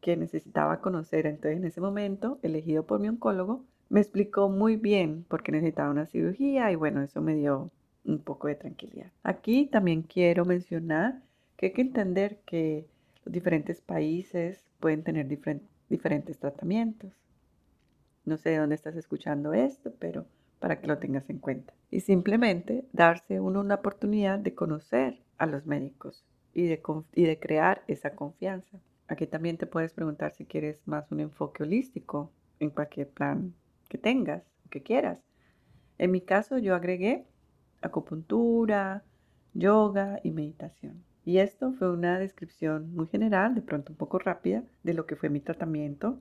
que 0.00 0.16
necesitaba 0.16 0.80
conocer 0.80 1.26
entonces 1.26 1.58
en 1.58 1.64
ese 1.64 1.80
momento, 1.80 2.38
elegido 2.44 2.86
por 2.86 3.00
mi 3.00 3.08
oncólogo, 3.08 3.64
me 3.88 3.98
explicó 3.98 4.48
muy 4.48 4.76
bien 4.76 5.24
por 5.26 5.42
qué 5.42 5.50
necesitaba 5.50 5.90
una 5.90 6.06
cirugía 6.06 6.70
y 6.70 6.76
bueno, 6.76 7.02
eso 7.02 7.20
me 7.20 7.34
dio 7.34 7.72
un 8.04 8.20
poco 8.20 8.46
de 8.46 8.54
tranquilidad. 8.54 9.10
Aquí 9.24 9.66
también 9.66 10.02
quiero 10.02 10.44
mencionar 10.44 11.20
que 11.56 11.66
hay 11.66 11.72
que 11.72 11.82
entender 11.82 12.38
que 12.46 12.86
los 13.24 13.32
diferentes 13.32 13.80
países 13.80 14.62
pueden 14.78 15.02
tener 15.02 15.26
diferentes 15.88 16.38
tratamientos. 16.38 17.10
No 18.28 18.36
sé 18.36 18.50
de 18.50 18.58
dónde 18.58 18.74
estás 18.74 18.94
escuchando 18.94 19.54
esto, 19.54 19.90
pero 19.98 20.26
para 20.58 20.78
que 20.78 20.86
lo 20.86 20.98
tengas 20.98 21.30
en 21.30 21.38
cuenta. 21.38 21.72
Y 21.90 22.00
simplemente 22.00 22.84
darse 22.92 23.40
uno 23.40 23.60
una 23.60 23.76
oportunidad 23.76 24.38
de 24.38 24.54
conocer 24.54 25.18
a 25.38 25.46
los 25.46 25.64
médicos 25.64 26.26
y 26.52 26.66
de, 26.66 27.38
crear 27.40 27.82
esa 27.86 28.14
confianza. 28.14 28.80
Aquí 29.06 29.26
también 29.26 29.56
te 29.56 29.64
puedes 29.64 29.94
preguntar 29.94 30.34
si 30.34 30.44
quieres 30.44 30.86
más 30.86 31.10
un 31.10 31.20
enfoque 31.20 31.62
holístico 31.62 32.30
en 32.60 32.68
cualquier 32.68 33.08
plan 33.08 33.54
que 33.88 33.96
tengas, 33.96 34.42
que 34.68 34.82
quieras. 34.82 35.22
En 35.96 36.10
mi 36.10 36.20
caso 36.20 36.58
yo 36.58 36.74
agregué 36.74 37.24
acupuntura, 37.80 39.04
yoga 39.54 40.20
y 40.22 40.32
meditación. 40.32 41.02
Y 41.24 41.38
esto 41.38 41.72
fue 41.72 41.90
una 41.90 42.18
descripción 42.18 42.94
muy 42.94 43.06
general, 43.06 43.54
de 43.54 43.62
pronto 43.62 43.92
un 43.92 43.96
poco 43.96 44.18
rápida, 44.18 44.64
de 44.82 44.92
lo 44.92 45.06
que 45.06 45.16
fue 45.16 45.30
mi 45.30 45.40
tratamiento 45.40 46.20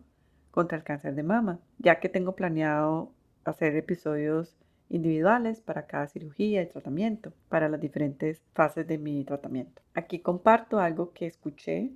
contra 0.57 0.79
el 0.79 0.83
cáncer 0.83 1.13
de 1.13 1.21
mama, 1.21 1.59
ya 1.77 1.99
que 1.99 2.09
tengo 2.09 2.35
planeado 2.35 3.11
hacer 3.43 3.75
episodios 3.75 4.57
individuales 4.89 5.61
para 5.61 5.85
cada 5.85 6.07
cirugía 6.07 6.63
y 6.63 6.65
tratamiento, 6.65 7.31
para 7.47 7.69
las 7.69 7.79
diferentes 7.79 8.41
fases 8.55 8.87
de 8.87 8.97
mi 8.97 9.23
tratamiento. 9.23 9.83
Aquí 9.93 10.17
comparto 10.17 10.79
algo 10.79 11.13
que 11.13 11.27
escuché 11.27 11.91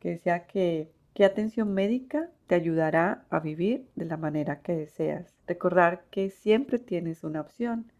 que 0.00 0.10
decía 0.10 0.48
que, 0.48 0.90
qué 1.14 1.24
atención 1.24 1.74
médica 1.74 2.28
te 2.48 2.56
ayudará 2.56 3.24
a 3.30 3.38
vivir 3.38 3.86
de 3.94 4.06
la 4.06 4.16
manera 4.16 4.62
que 4.62 4.74
deseas. 4.74 5.32
Recordar 5.46 6.06
que 6.10 6.30
siempre 6.30 6.80
tienes 6.80 7.22
una 7.22 7.40
opción 7.40 7.92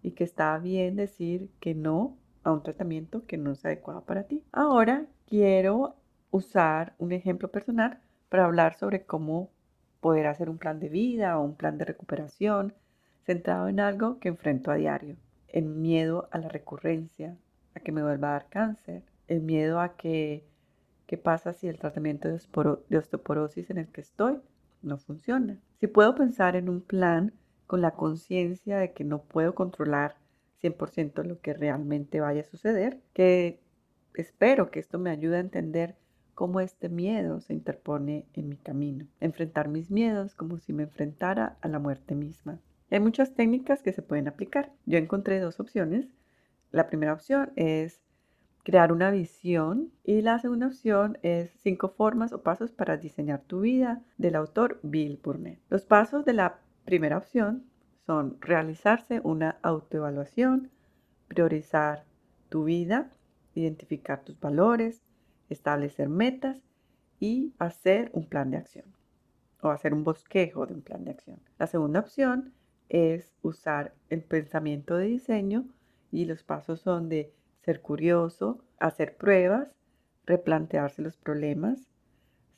y 0.00 0.12
que 0.12 0.24
está 0.24 0.56
bien 0.56 0.96
decir 0.96 1.50
que 1.60 1.74
no 1.74 2.16
a 2.44 2.50
un 2.50 2.62
tratamiento 2.62 3.26
que 3.26 3.36
no 3.36 3.52
es 3.52 3.62
adecuado 3.66 4.06
para 4.06 4.22
ti. 4.22 4.42
Ahora 4.52 5.04
quiero 5.26 5.96
usar 6.30 6.94
un 6.96 7.12
ejemplo 7.12 7.50
personal 7.50 8.00
para 8.28 8.44
hablar 8.44 8.74
sobre 8.74 9.04
cómo 9.04 9.50
poder 10.00 10.26
hacer 10.26 10.50
un 10.50 10.58
plan 10.58 10.80
de 10.80 10.88
vida 10.88 11.38
o 11.38 11.42
un 11.42 11.56
plan 11.56 11.78
de 11.78 11.84
recuperación 11.84 12.74
centrado 13.24 13.68
en 13.68 13.80
algo 13.80 14.18
que 14.18 14.28
enfrento 14.28 14.70
a 14.70 14.74
diario. 14.74 15.16
El 15.48 15.66
miedo 15.66 16.28
a 16.30 16.38
la 16.38 16.48
recurrencia, 16.48 17.36
a 17.74 17.80
que 17.80 17.92
me 17.92 18.02
vuelva 18.02 18.28
a 18.28 18.32
dar 18.32 18.48
cáncer, 18.48 19.02
el 19.28 19.40
miedo 19.40 19.80
a 19.80 19.96
que 19.96 20.44
¿Qué 21.06 21.18
pasa 21.18 21.52
si 21.52 21.68
el 21.68 21.78
tratamiento 21.78 22.28
de 22.28 22.96
osteoporosis 22.96 23.70
en 23.70 23.78
el 23.78 23.88
que 23.88 24.00
estoy 24.00 24.40
no 24.82 24.96
funciona? 24.96 25.60
Si 25.78 25.86
puedo 25.86 26.14
pensar 26.14 26.56
en 26.56 26.68
un 26.68 26.80
plan 26.80 27.34
con 27.66 27.82
la 27.82 27.92
conciencia 27.92 28.78
de 28.78 28.92
que 28.92 29.04
no 29.04 29.22
puedo 29.22 29.54
controlar 29.54 30.16
100% 30.62 31.22
lo 31.24 31.40
que 31.40 31.52
realmente 31.52 32.20
vaya 32.20 32.40
a 32.40 32.44
suceder, 32.44 33.00
que 33.12 33.60
espero 34.14 34.70
que 34.70 34.80
esto 34.80 34.98
me 34.98 35.10
ayude 35.10 35.36
a 35.36 35.40
entender 35.40 35.96
cómo 36.34 36.60
este 36.60 36.88
miedo 36.88 37.40
se 37.40 37.54
interpone 37.54 38.26
en 38.34 38.48
mi 38.48 38.56
camino. 38.56 39.06
Enfrentar 39.20 39.68
mis 39.68 39.90
miedos 39.90 40.34
como 40.34 40.58
si 40.58 40.72
me 40.72 40.84
enfrentara 40.84 41.56
a 41.60 41.68
la 41.68 41.78
muerte 41.78 42.14
misma. 42.14 42.58
Hay 42.90 43.00
muchas 43.00 43.34
técnicas 43.34 43.82
que 43.82 43.92
se 43.92 44.02
pueden 44.02 44.28
aplicar. 44.28 44.72
Yo 44.86 44.98
encontré 44.98 45.40
dos 45.40 45.60
opciones. 45.60 46.06
La 46.70 46.86
primera 46.86 47.12
opción 47.12 47.52
es 47.56 48.04
crear 48.64 48.92
una 48.92 49.10
visión 49.10 49.92
y 50.04 50.22
la 50.22 50.38
segunda 50.38 50.66
opción 50.66 51.18
es 51.22 51.50
cinco 51.62 51.88
formas 51.88 52.32
o 52.32 52.42
pasos 52.42 52.72
para 52.72 52.96
diseñar 52.96 53.42
tu 53.42 53.60
vida 53.60 54.02
del 54.16 54.36
autor 54.36 54.80
Bill 54.82 55.20
Burnett. 55.22 55.60
Los 55.68 55.84
pasos 55.84 56.24
de 56.24 56.32
la 56.32 56.58
primera 56.84 57.18
opción 57.18 57.64
son 58.06 58.38
realizarse 58.40 59.20
una 59.22 59.58
autoevaluación, 59.62 60.70
priorizar 61.28 62.04
tu 62.48 62.64
vida, 62.64 63.10
identificar 63.54 64.24
tus 64.24 64.38
valores, 64.40 65.02
establecer 65.48 66.08
metas 66.08 66.62
y 67.20 67.52
hacer 67.58 68.10
un 68.12 68.26
plan 68.26 68.50
de 68.50 68.58
acción 68.58 68.86
o 69.60 69.70
hacer 69.70 69.94
un 69.94 70.04
bosquejo 70.04 70.66
de 70.66 70.74
un 70.74 70.82
plan 70.82 71.04
de 71.04 71.12
acción. 71.12 71.40
La 71.58 71.66
segunda 71.66 72.00
opción 72.00 72.52
es 72.88 73.32
usar 73.42 73.94
el 74.10 74.22
pensamiento 74.22 74.96
de 74.96 75.06
diseño 75.06 75.64
y 76.12 76.26
los 76.26 76.42
pasos 76.42 76.80
son 76.80 77.08
de 77.08 77.32
ser 77.62 77.80
curioso, 77.80 78.62
hacer 78.78 79.16
pruebas, 79.16 79.68
replantearse 80.26 81.02
los 81.02 81.16
problemas, 81.16 81.88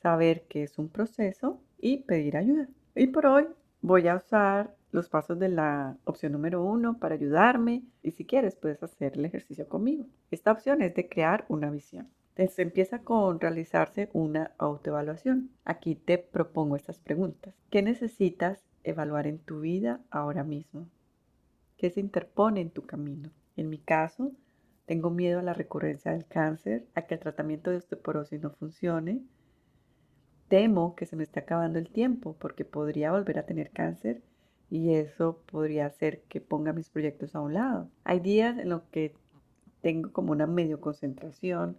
saber 0.01 0.43
que 0.47 0.63
es 0.63 0.77
un 0.77 0.89
proceso 0.89 1.61
y 1.79 2.03
pedir 2.03 2.37
ayuda. 2.37 2.67
Y 2.95 3.07
por 3.07 3.25
hoy 3.25 3.47
voy 3.81 4.07
a 4.07 4.15
usar 4.15 4.75
los 4.91 5.09
pasos 5.09 5.39
de 5.39 5.49
la 5.49 5.97
opción 6.03 6.31
número 6.31 6.63
uno 6.63 6.97
para 6.97 7.15
ayudarme 7.15 7.83
y 8.03 8.11
si 8.11 8.25
quieres 8.25 8.55
puedes 8.55 8.81
hacer 8.83 9.13
el 9.17 9.25
ejercicio 9.25 9.67
conmigo. 9.67 10.05
Esta 10.31 10.51
opción 10.51 10.81
es 10.81 10.93
de 10.95 11.07
crear 11.07 11.45
una 11.49 11.69
visión. 11.69 12.09
Entonces 12.37 12.59
empieza 12.59 12.99
con 12.99 13.39
realizarse 13.39 14.11
una 14.13 14.51
autoevaluación. 14.59 15.49
Aquí 15.65 15.95
te 15.95 16.19
propongo 16.19 16.75
estas 16.75 16.99
preguntas. 16.99 17.55
¿Qué 17.71 17.81
necesitas 17.81 18.63
evaluar 18.83 19.25
en 19.25 19.39
tu 19.39 19.61
vida 19.61 20.01
ahora 20.11 20.43
mismo? 20.43 20.87
¿Qué 21.77 21.89
se 21.89 21.99
interpone 21.99 22.61
en 22.61 22.69
tu 22.69 22.85
camino? 22.85 23.31
En 23.55 23.69
mi 23.69 23.79
caso, 23.79 24.33
tengo 24.85 25.09
miedo 25.09 25.39
a 25.39 25.41
la 25.41 25.53
recurrencia 25.53 26.11
del 26.11 26.27
cáncer, 26.27 26.85
a 26.93 27.07
que 27.07 27.15
el 27.15 27.21
tratamiento 27.21 27.71
de 27.71 27.77
osteoporosis 27.77 28.39
no 28.39 28.51
funcione. 28.51 29.23
Temo 30.47 30.95
que 30.95 31.07
se 31.07 31.15
me 31.15 31.23
esté 31.23 31.39
acabando 31.39 31.79
el 31.79 31.89
tiempo 31.89 32.35
porque 32.37 32.65
podría 32.65 33.11
volver 33.11 33.39
a 33.39 33.47
tener 33.47 33.71
cáncer 33.71 34.21
y 34.69 34.93
eso 34.93 35.41
podría 35.51 35.87
hacer 35.87 36.21
que 36.29 36.39
ponga 36.39 36.71
mis 36.71 36.91
proyectos 36.91 37.33
a 37.33 37.41
un 37.41 37.55
lado. 37.55 37.89
Hay 38.03 38.19
días 38.19 38.59
en 38.59 38.69
los 38.69 38.83
que 38.83 39.15
tengo 39.81 40.11
como 40.13 40.33
una 40.33 40.45
medio 40.45 40.79
concentración, 40.79 41.77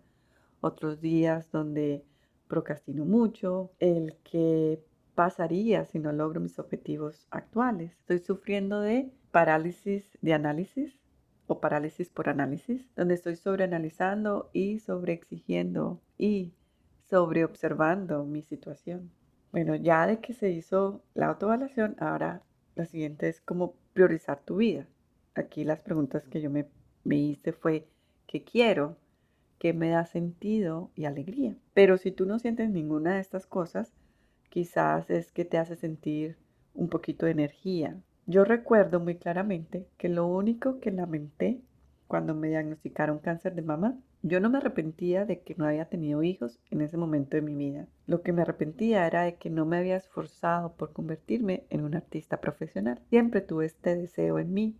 otros 0.60 1.00
días 1.00 1.50
donde 1.50 2.04
procrastino 2.48 3.04
mucho, 3.04 3.70
el 3.78 4.16
que 4.24 4.82
pasaría 5.14 5.84
si 5.84 5.98
no 5.98 6.12
logro 6.12 6.40
mis 6.40 6.58
objetivos 6.58 7.26
actuales. 7.30 7.92
Estoy 7.98 8.20
sufriendo 8.20 8.80
de 8.80 9.12
parálisis 9.30 10.16
de 10.22 10.32
análisis 10.32 10.98
o 11.46 11.60
parálisis 11.60 12.08
por 12.08 12.28
análisis, 12.28 12.88
donde 12.94 13.14
estoy 13.14 13.36
sobreanalizando 13.36 14.50
y 14.52 14.78
sobreexigiendo 14.78 16.00
y 16.16 16.52
sobreobservando 17.08 18.24
mi 18.24 18.42
situación. 18.42 19.10
Bueno, 19.50 19.74
ya 19.74 20.06
de 20.06 20.20
que 20.20 20.34
se 20.34 20.50
hizo 20.50 21.02
la 21.14 21.28
autoevaluación, 21.28 21.96
ahora 21.98 22.42
la 22.74 22.84
siguiente 22.84 23.28
es 23.28 23.40
cómo 23.40 23.74
priorizar 23.94 24.40
tu 24.44 24.56
vida. 24.56 24.86
Aquí 25.34 25.64
las 25.64 25.80
preguntas 25.80 26.28
que 26.28 26.40
yo 26.40 26.50
me, 26.50 26.68
me 27.04 27.16
hice 27.16 27.52
fue, 27.52 27.88
¿qué 28.26 28.44
quiero? 28.44 28.96
¿Qué 29.58 29.72
me 29.72 29.90
da 29.90 30.06
sentido 30.06 30.90
y 30.94 31.04
alegría? 31.04 31.56
Pero 31.74 31.98
si 31.98 32.12
tú 32.12 32.26
no 32.26 32.38
sientes 32.38 32.70
ninguna 32.70 33.14
de 33.14 33.20
estas 33.20 33.46
cosas, 33.46 33.92
quizás 34.48 35.10
es 35.10 35.32
que 35.32 35.44
te 35.44 35.58
hace 35.58 35.76
sentir 35.76 36.36
un 36.74 36.88
poquito 36.88 37.26
de 37.26 37.32
energía, 37.32 37.96
yo 38.26 38.44
recuerdo 38.44 39.00
muy 39.00 39.16
claramente 39.16 39.88
que 39.96 40.08
lo 40.08 40.26
único 40.26 40.80
que 40.80 40.90
lamenté 40.90 41.62
cuando 42.06 42.34
me 42.34 42.48
diagnosticaron 42.48 43.18
cáncer 43.18 43.54
de 43.54 43.62
mama, 43.62 43.98
yo 44.22 44.40
no 44.40 44.50
me 44.50 44.58
arrepentía 44.58 45.24
de 45.24 45.40
que 45.40 45.54
no 45.56 45.66
había 45.66 45.84
tenido 45.84 46.22
hijos 46.22 46.58
en 46.70 46.80
ese 46.80 46.96
momento 46.96 47.36
de 47.36 47.42
mi 47.42 47.54
vida. 47.54 47.86
Lo 48.06 48.22
que 48.22 48.32
me 48.32 48.42
arrepentía 48.42 49.06
era 49.06 49.22
de 49.22 49.36
que 49.36 49.50
no 49.50 49.64
me 49.64 49.76
había 49.76 49.96
esforzado 49.96 50.72
por 50.74 50.92
convertirme 50.92 51.64
en 51.70 51.84
un 51.84 51.94
artista 51.94 52.40
profesional. 52.40 53.00
Siempre 53.10 53.42
tuve 53.42 53.66
este 53.66 53.94
deseo 53.94 54.38
en 54.38 54.52
mí. 54.52 54.76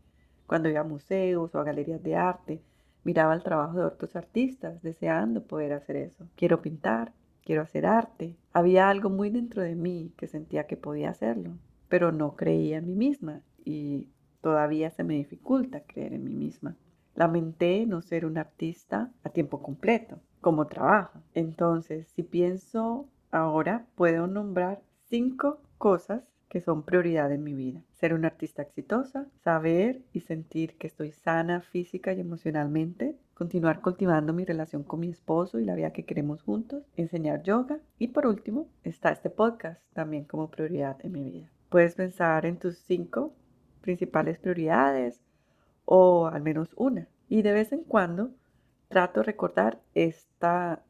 Cuando 0.47 0.69
iba 0.69 0.81
a 0.81 0.85
museos 0.85 1.55
o 1.55 1.59
a 1.61 1.65
galerías 1.65 2.03
de 2.03 2.17
arte, 2.17 2.63
miraba 3.05 3.35
el 3.35 3.43
trabajo 3.43 3.79
de 3.79 3.85
otros 3.85 4.17
artistas, 4.17 4.83
deseando 4.83 5.45
poder 5.45 5.73
hacer 5.73 5.97
eso. 5.97 6.27
Quiero 6.37 6.63
pintar, 6.63 7.13
quiero 7.43 7.63
hacer 7.63 7.87
arte. 7.87 8.37
Había 8.53 8.89
algo 8.89 9.11
muy 9.11 9.31
dentro 9.31 9.63
de 9.63 9.75
mí 9.75 10.13
que 10.17 10.27
sentía 10.27 10.67
que 10.67 10.77
podía 10.77 11.11
hacerlo 11.11 11.55
pero 11.89 12.13
no 12.13 12.37
creía 12.37 12.79
en 12.79 12.87
mí 12.87 12.95
misma 12.95 13.41
y 13.65 14.09
todavía 14.41 14.91
se 14.91 15.05
me 15.05 15.15
dificulta 15.15 15.81
creer 15.81 16.13
en 16.15 16.25
mí 16.25 16.35
misma. 16.35 16.77
Lamenté 17.15 17.85
no 17.87 18.03
ser 18.03 18.25
un 18.25 18.39
artista 18.39 19.11
a 19.25 19.31
tiempo 19.31 19.61
completo, 19.63 20.21
como 20.41 20.67
trabajo. 20.67 21.21
Entonces, 21.35 22.09
si 22.09 22.23
pienso 22.23 23.09
ahora, 23.31 23.87
puedo 23.97 24.27
nombrar 24.27 24.83
cinco 25.09 25.61
cosas 25.79 26.23
que 26.49 26.61
son 26.61 26.83
prioridad 26.83 27.31
en 27.33 27.45
mi 27.45 27.55
vida. 27.55 27.81
Ser 28.01 28.15
una 28.15 28.29
artista 28.29 28.63
exitosa, 28.63 29.27
saber 29.45 30.01
y 30.13 30.21
sentir 30.21 30.77
que 30.79 30.87
estoy 30.87 31.13
sana 31.13 31.61
física 31.61 32.13
y 32.13 32.21
emocionalmente, 32.21 33.17
continuar 33.35 33.81
cultivando 33.81 34.33
mi 34.33 34.45
relación 34.45 34.83
con 34.83 35.01
mi 35.01 35.09
esposo 35.09 35.61
y 35.61 35.65
la 35.65 35.75
vida 35.75 35.93
que 35.93 36.05
queremos 36.05 36.43
juntos, 36.43 36.85
enseñar 36.97 37.43
yoga 37.43 37.79
y 37.99 38.09
por 38.09 38.27
último 38.27 38.69
está 38.83 39.11
este 39.11 39.31
podcast 39.31 39.81
también 39.93 40.25
como 40.25 40.51
prioridad 40.51 40.97
en 41.05 41.13
mi 41.13 41.25
vida. 41.25 41.49
Puedes 41.69 41.95
pensar 41.95 42.47
en 42.47 42.59
tus 42.59 42.79
cinco 42.79 43.35
principales 43.83 44.39
prioridades 44.39 45.21
o 45.85 46.27
al 46.27 46.43
menos 46.43 46.73
una. 46.77 47.09
Y 47.29 47.43
de 47.43 47.53
vez 47.53 47.73
en 47.73 47.85
cuando 47.85 48.31
trato 48.89 49.21
de 49.21 49.25
recordar 49.25 49.81
esta, 49.95 50.83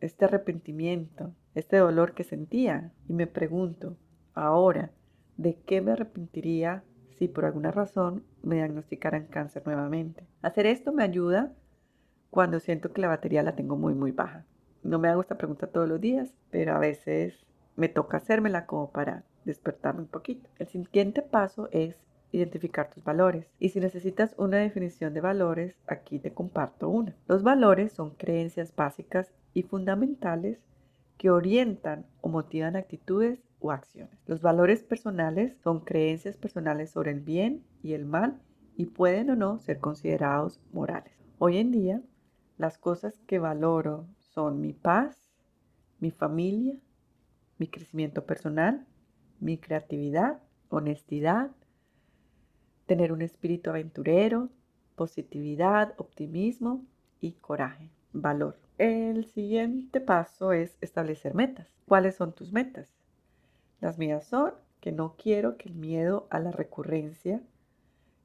este 0.00 0.24
arrepentimiento, 0.24 1.32
este 1.54 1.78
dolor 1.78 2.14
que 2.14 2.22
sentía 2.22 2.92
y 3.08 3.12
me 3.12 3.26
pregunto 3.26 3.96
ahora, 4.34 4.92
¿de 5.40 5.54
qué 5.54 5.80
me 5.80 5.92
arrepentiría 5.92 6.84
si 7.16 7.26
por 7.26 7.46
alguna 7.46 7.70
razón 7.70 8.24
me 8.42 8.56
diagnosticaran 8.56 9.24
cáncer 9.26 9.62
nuevamente? 9.64 10.26
Hacer 10.42 10.66
esto 10.66 10.92
me 10.92 11.02
ayuda 11.02 11.50
cuando 12.28 12.60
siento 12.60 12.92
que 12.92 13.00
la 13.00 13.08
batería 13.08 13.42
la 13.42 13.56
tengo 13.56 13.74
muy 13.76 13.94
muy 13.94 14.12
baja. 14.12 14.44
No 14.82 14.98
me 14.98 15.08
hago 15.08 15.22
esta 15.22 15.38
pregunta 15.38 15.66
todos 15.66 15.88
los 15.88 15.98
días, 15.98 16.34
pero 16.50 16.74
a 16.74 16.78
veces 16.78 17.46
me 17.74 17.88
toca 17.88 18.18
hacérmela 18.18 18.66
como 18.66 18.90
para 18.90 19.24
despertarme 19.46 20.02
un 20.02 20.08
poquito. 20.08 20.46
El 20.58 20.68
siguiente 20.68 21.22
paso 21.22 21.70
es 21.72 21.96
identificar 22.32 22.90
tus 22.90 23.02
valores. 23.02 23.46
Y 23.58 23.70
si 23.70 23.80
necesitas 23.80 24.34
una 24.36 24.58
definición 24.58 25.14
de 25.14 25.22
valores, 25.22 25.74
aquí 25.86 26.18
te 26.18 26.34
comparto 26.34 26.90
una. 26.90 27.16
Los 27.26 27.42
valores 27.42 27.92
son 27.92 28.10
creencias 28.10 28.76
básicas 28.76 29.32
y 29.54 29.62
fundamentales 29.62 30.58
que 31.16 31.30
orientan 31.30 32.04
o 32.20 32.28
motivan 32.28 32.76
actitudes 32.76 33.40
acciones. 33.68 34.18
Los 34.26 34.40
valores 34.40 34.82
personales 34.82 35.56
son 35.62 35.80
creencias 35.80 36.36
personales 36.36 36.90
sobre 36.90 37.10
el 37.10 37.20
bien 37.20 37.62
y 37.82 37.92
el 37.92 38.06
mal 38.06 38.40
y 38.76 38.86
pueden 38.86 39.30
o 39.30 39.36
no 39.36 39.58
ser 39.58 39.78
considerados 39.78 40.60
morales. 40.72 41.12
Hoy 41.38 41.58
en 41.58 41.70
día, 41.70 42.02
las 42.56 42.78
cosas 42.78 43.18
que 43.26 43.38
valoro 43.38 44.06
son 44.18 44.60
mi 44.60 44.72
paz, 44.72 45.16
mi 45.98 46.10
familia, 46.10 46.74
mi 47.58 47.66
crecimiento 47.66 48.24
personal, 48.24 48.86
mi 49.40 49.58
creatividad, 49.58 50.40
honestidad, 50.70 51.50
tener 52.86 53.12
un 53.12 53.22
espíritu 53.22 53.70
aventurero, 53.70 54.48
positividad, 54.96 55.94
optimismo 55.98 56.84
y 57.20 57.32
coraje, 57.32 57.90
valor. 58.12 58.58
El 58.78 59.26
siguiente 59.26 60.00
paso 60.00 60.52
es 60.52 60.76
establecer 60.80 61.34
metas. 61.34 61.68
¿Cuáles 61.86 62.16
son 62.16 62.32
tus 62.32 62.52
metas? 62.52 62.99
Las 63.80 63.98
mías 63.98 64.26
son 64.26 64.52
que 64.80 64.92
no 64.92 65.14
quiero 65.16 65.56
que 65.56 65.68
el 65.68 65.74
miedo 65.74 66.26
a 66.30 66.38
la 66.38 66.52
recurrencia, 66.52 67.42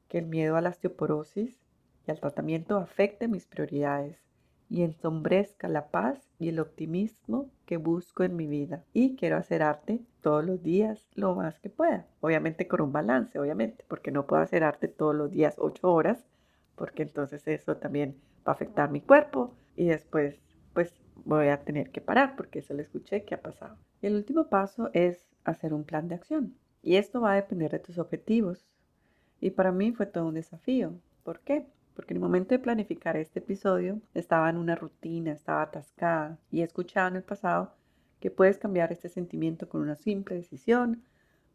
que 0.10 0.18
el 0.18 0.26
miedo 0.26 0.56
a 0.56 0.62
la 0.62 0.70
osteoporosis 0.70 1.60
y 2.08 2.12
al 2.12 2.20
tratamiento 2.20 2.78
afecte 2.78 3.28
mis 3.28 3.46
prioridades 3.46 4.18
y 4.70 4.84
ensombrezca 4.84 5.68
la 5.68 5.90
paz 5.90 6.30
y 6.40 6.50
el 6.50 6.60
optimismo 6.60 7.50
que 7.66 7.78
busco 7.78 8.24
en 8.24 8.36
mi 8.36 8.48
vida. 8.48 8.84
Y 8.94 9.16
quiero 9.16 9.38
hacer 9.38 9.62
arte 9.62 10.02
todos 10.22 10.44
los 10.44 10.62
días 10.62 11.08
lo 11.14 11.36
más 11.36 11.60
que 11.60 11.70
pueda. 11.70 12.06
Obviamente 12.20 12.68
con 12.68 12.82
un 12.82 12.92
balance, 12.92 13.40
obviamente, 13.40 13.86
porque 13.88 14.12
no 14.12 14.26
puedo 14.26 14.42
hacer 14.42 14.64
arte 14.64 14.88
todos 14.88 15.16
los 15.16 15.32
días 15.32 15.56
ocho 15.58 15.92
horas, 15.92 16.26
porque 16.76 17.04
entonces 17.04 17.48
eso 17.48 17.78
también 17.78 18.20
va 18.48 18.52
a 18.52 18.56
afectar 18.56 18.92
mi 18.92 19.02
cuerpo 19.02 19.56
y 19.76 19.86
después 19.86 20.42
pues 20.74 21.00
voy 21.24 21.48
a 21.48 21.64
tener 21.64 21.92
que 21.92 22.02
parar 22.02 22.36
porque 22.36 22.60
eso 22.60 22.74
lo 22.74 22.82
escuché 22.82 23.24
que 23.24 23.36
ha 23.36 23.42
pasado. 23.42 23.78
Y 24.02 24.08
el 24.08 24.16
último 24.16 24.50
paso 24.50 24.90
es 24.94 25.35
hacer 25.46 25.74
un 25.74 25.86
plan 25.86 26.08
de 26.08 26.16
acción. 26.16 26.56
Y 26.84 26.98
esto 26.98 27.22
va 27.22 27.32
a 27.32 27.36
depender 27.36 27.72
de 27.72 27.80
tus 27.80 27.98
objetivos. 27.98 28.66
Y 29.40 29.52
para 29.52 29.72
mí 29.72 29.94
fue 29.94 30.06
todo 30.06 30.28
un 30.28 30.36
desafío. 30.36 30.94
¿Por 31.24 31.40
qué? 31.40 31.66
porque 31.96 32.14
en 32.14 32.18
el 32.18 32.22
momento 32.22 32.54
de 32.54 32.60
planificar 32.60 33.16
este 33.16 33.40
episodio 33.40 34.02
estaba 34.14 34.50
en 34.50 34.58
una 34.58 34.76
rutina, 34.76 35.32
estaba 35.32 35.64
atascada 35.64 36.38
y 36.52 36.62
he 36.62 36.64
escuchado 36.64 37.08
en 37.08 37.16
el 37.16 37.24
pasado 37.24 37.74
que 38.20 38.30
puedes 38.30 38.58
cambiar 38.58 38.92
este 38.92 39.10
sentimiento 39.10 39.70
con 39.70 39.82
una 39.82 39.96
simple 39.96 40.36
decisión, 40.36 41.04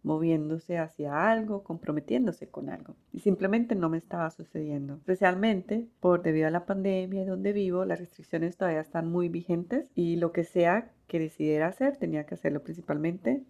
moviéndose 0.03 0.79
hacia 0.79 1.31
algo, 1.31 1.63
comprometiéndose 1.63 2.49
con 2.49 2.71
algo. 2.71 2.97
Y 3.13 3.21
simplemente 3.21 3.75
no 3.75 3.91
me 3.91 3.99
estaba 3.99 4.31
sucediendo. 4.31 4.95
Especialmente 4.95 5.89
por 6.01 6.23
debido 6.23 6.47
a 6.47 6.51
la 6.51 6.65
pandemia 6.65 7.23
y 7.23 7.27
donde 7.27 7.53
vivo, 7.53 7.85
las 7.85 7.99
restricciones 7.99 8.57
todavía 8.57 8.81
están 8.81 9.11
muy 9.11 9.29
vigentes 9.29 9.91
y 9.95 10.17
lo 10.17 10.33
que 10.33 10.45
sea 10.45 10.91
que 11.07 11.19
decidiera 11.19 11.67
hacer 11.67 11.99
tenía 11.99 12.25
que 12.25 12.35
hacerlo 12.35 12.63
principalmente 12.63 13.43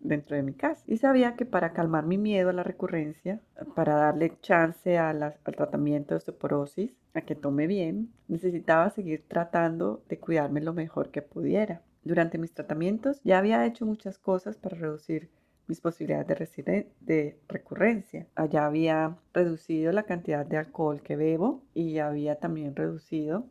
dentro 0.00 0.36
de 0.36 0.42
mi 0.42 0.54
casa. 0.54 0.82
Y 0.86 0.96
sabía 0.96 1.36
que 1.36 1.46
para 1.46 1.72
calmar 1.72 2.06
mi 2.06 2.18
miedo 2.18 2.50
a 2.50 2.52
la 2.52 2.62
recurrencia, 2.62 3.40
para 3.74 3.94
darle 3.94 4.36
chance 4.40 4.98
al 4.98 5.36
tratamiento 5.42 6.14
de 6.14 6.18
osteoporosis, 6.18 6.96
a 7.14 7.22
que 7.22 7.34
tome 7.34 7.66
bien, 7.66 8.12
necesitaba 8.28 8.90
seguir 8.90 9.24
tratando 9.26 10.02
de 10.08 10.18
cuidarme 10.18 10.60
lo 10.60 10.72
mejor 10.72 11.10
que 11.10 11.22
pudiera. 11.22 11.82
Durante 12.02 12.38
mis 12.38 12.52
tratamientos 12.52 13.20
ya 13.24 13.38
había 13.38 13.66
hecho 13.66 13.84
muchas 13.84 14.18
cosas 14.18 14.56
para 14.56 14.76
reducir 14.76 15.30
mis 15.66 15.80
posibilidades 15.80 16.56
de, 16.56 16.90
de 17.00 17.38
recurrencia. 17.48 18.26
Allá 18.34 18.66
había 18.66 19.16
reducido 19.32 19.92
la 19.92 20.02
cantidad 20.02 20.44
de 20.44 20.56
alcohol 20.56 21.02
que 21.02 21.16
bebo 21.16 21.62
y 21.74 21.98
había 21.98 22.36
también 22.36 22.74
reducido 22.74 23.46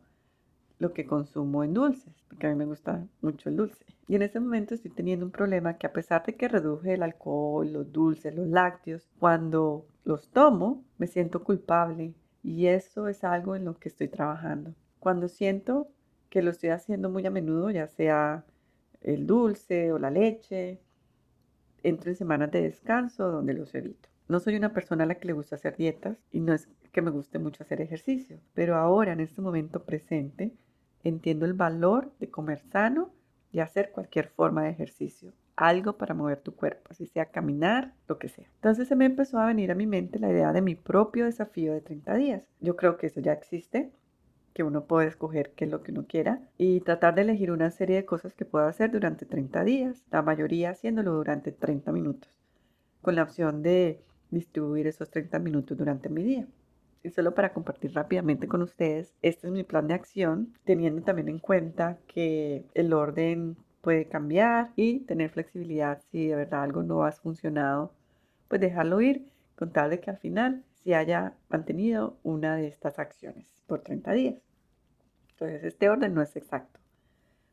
lo 0.80 0.94
que 0.94 1.06
consumo 1.06 1.62
en 1.62 1.74
dulces, 1.74 2.12
porque 2.26 2.46
a 2.46 2.50
mí 2.50 2.56
me 2.56 2.64
gusta 2.64 3.06
mucho 3.20 3.50
el 3.50 3.56
dulce. 3.56 3.84
Y 4.08 4.16
en 4.16 4.22
ese 4.22 4.40
momento 4.40 4.74
estoy 4.74 4.90
teniendo 4.90 5.26
un 5.26 5.30
problema 5.30 5.76
que 5.76 5.86
a 5.86 5.92
pesar 5.92 6.24
de 6.24 6.34
que 6.34 6.48
reduje 6.48 6.94
el 6.94 7.02
alcohol, 7.02 7.70
los 7.70 7.92
dulces, 7.92 8.34
los 8.34 8.48
lácteos, 8.48 9.08
cuando 9.20 9.86
los 10.04 10.30
tomo 10.30 10.82
me 10.98 11.06
siento 11.06 11.44
culpable 11.44 12.14
y 12.42 12.66
eso 12.66 13.08
es 13.08 13.22
algo 13.24 13.54
en 13.54 13.66
lo 13.66 13.78
que 13.78 13.90
estoy 13.90 14.08
trabajando. 14.08 14.74
Cuando 14.98 15.28
siento 15.28 15.88
que 16.30 16.42
lo 16.42 16.50
estoy 16.50 16.70
haciendo 16.70 17.10
muy 17.10 17.26
a 17.26 17.30
menudo, 17.30 17.70
ya 17.70 17.86
sea 17.86 18.46
el 19.02 19.26
dulce 19.26 19.92
o 19.92 19.98
la 19.98 20.10
leche, 20.10 20.80
entro 21.82 22.10
en 22.10 22.16
semanas 22.16 22.50
de 22.52 22.62
descanso 22.62 23.30
donde 23.30 23.52
los 23.52 23.74
evito. 23.74 24.08
No 24.28 24.40
soy 24.40 24.56
una 24.56 24.72
persona 24.72 25.04
a 25.04 25.06
la 25.06 25.16
que 25.16 25.26
le 25.26 25.34
gusta 25.34 25.56
hacer 25.56 25.76
dietas 25.76 26.16
y 26.32 26.40
no 26.40 26.54
es 26.54 26.68
que 26.92 27.02
me 27.02 27.10
guste 27.10 27.38
mucho 27.38 27.62
hacer 27.62 27.82
ejercicio, 27.82 28.40
pero 28.54 28.76
ahora 28.76 29.12
en 29.12 29.20
este 29.20 29.42
momento 29.42 29.84
presente 29.84 30.54
Entiendo 31.04 31.46
el 31.46 31.54
valor 31.54 32.12
de 32.20 32.30
comer 32.30 32.60
sano 32.72 33.10
y 33.52 33.60
hacer 33.60 33.90
cualquier 33.92 34.28
forma 34.28 34.64
de 34.64 34.70
ejercicio. 34.70 35.32
Algo 35.56 35.98
para 35.98 36.14
mover 36.14 36.40
tu 36.40 36.54
cuerpo, 36.54 36.88
así 36.90 37.06
sea 37.06 37.26
caminar, 37.26 37.92
lo 38.08 38.18
que 38.18 38.28
sea. 38.28 38.46
Entonces 38.56 38.88
se 38.88 38.96
me 38.96 39.04
empezó 39.04 39.38
a 39.38 39.46
venir 39.46 39.70
a 39.70 39.74
mi 39.74 39.86
mente 39.86 40.18
la 40.18 40.30
idea 40.30 40.52
de 40.52 40.62
mi 40.62 40.74
propio 40.74 41.26
desafío 41.26 41.72
de 41.72 41.80
30 41.80 42.14
días. 42.14 42.42
Yo 42.60 42.76
creo 42.76 42.96
que 42.96 43.08
eso 43.08 43.20
ya 43.20 43.32
existe, 43.32 43.90
que 44.52 44.62
uno 44.62 44.84
puede 44.84 45.08
escoger 45.08 45.52
qué 45.52 45.64
es 45.64 45.70
lo 45.70 45.82
que 45.82 45.92
uno 45.92 46.06
quiera 46.06 46.40
y 46.58 46.80
tratar 46.80 47.14
de 47.14 47.22
elegir 47.22 47.50
una 47.50 47.70
serie 47.70 47.96
de 47.96 48.04
cosas 48.04 48.34
que 48.34 48.44
pueda 48.44 48.68
hacer 48.68 48.90
durante 48.90 49.26
30 49.26 49.64
días, 49.64 50.04
la 50.10 50.22
mayoría 50.22 50.70
haciéndolo 50.70 51.12
durante 51.12 51.52
30 51.52 51.92
minutos, 51.92 52.30
con 53.00 53.14
la 53.14 53.22
opción 53.22 53.62
de 53.62 54.02
distribuir 54.30 54.86
esos 54.86 55.10
30 55.10 55.38
minutos 55.38 55.76
durante 55.76 56.08
mi 56.08 56.22
día. 56.22 56.46
Y 57.02 57.10
solo 57.10 57.34
para 57.34 57.52
compartir 57.52 57.94
rápidamente 57.94 58.46
con 58.46 58.62
ustedes, 58.62 59.14
este 59.22 59.46
es 59.46 59.52
mi 59.52 59.64
plan 59.64 59.86
de 59.86 59.94
acción, 59.94 60.52
teniendo 60.64 61.02
también 61.02 61.28
en 61.28 61.38
cuenta 61.38 61.98
que 62.06 62.66
el 62.74 62.92
orden 62.92 63.56
puede 63.80 64.06
cambiar 64.06 64.72
y 64.76 65.00
tener 65.00 65.30
flexibilidad 65.30 66.02
si 66.10 66.28
de 66.28 66.36
verdad 66.36 66.62
algo 66.62 66.82
no 66.82 67.04
ha 67.04 67.12
funcionado, 67.12 67.94
pues 68.48 68.60
dejarlo 68.60 69.00
ir 69.00 69.30
con 69.56 69.72
tal 69.72 69.90
de 69.90 70.00
que 70.00 70.10
al 70.10 70.18
final 70.18 70.62
se 70.84 70.94
haya 70.94 71.34
mantenido 71.48 72.18
una 72.22 72.56
de 72.56 72.66
estas 72.66 72.98
acciones 72.98 73.62
por 73.66 73.80
30 73.80 74.12
días. 74.12 74.42
Entonces 75.32 75.64
este 75.64 75.88
orden 75.88 76.12
no 76.12 76.20
es 76.20 76.36
exacto, 76.36 76.80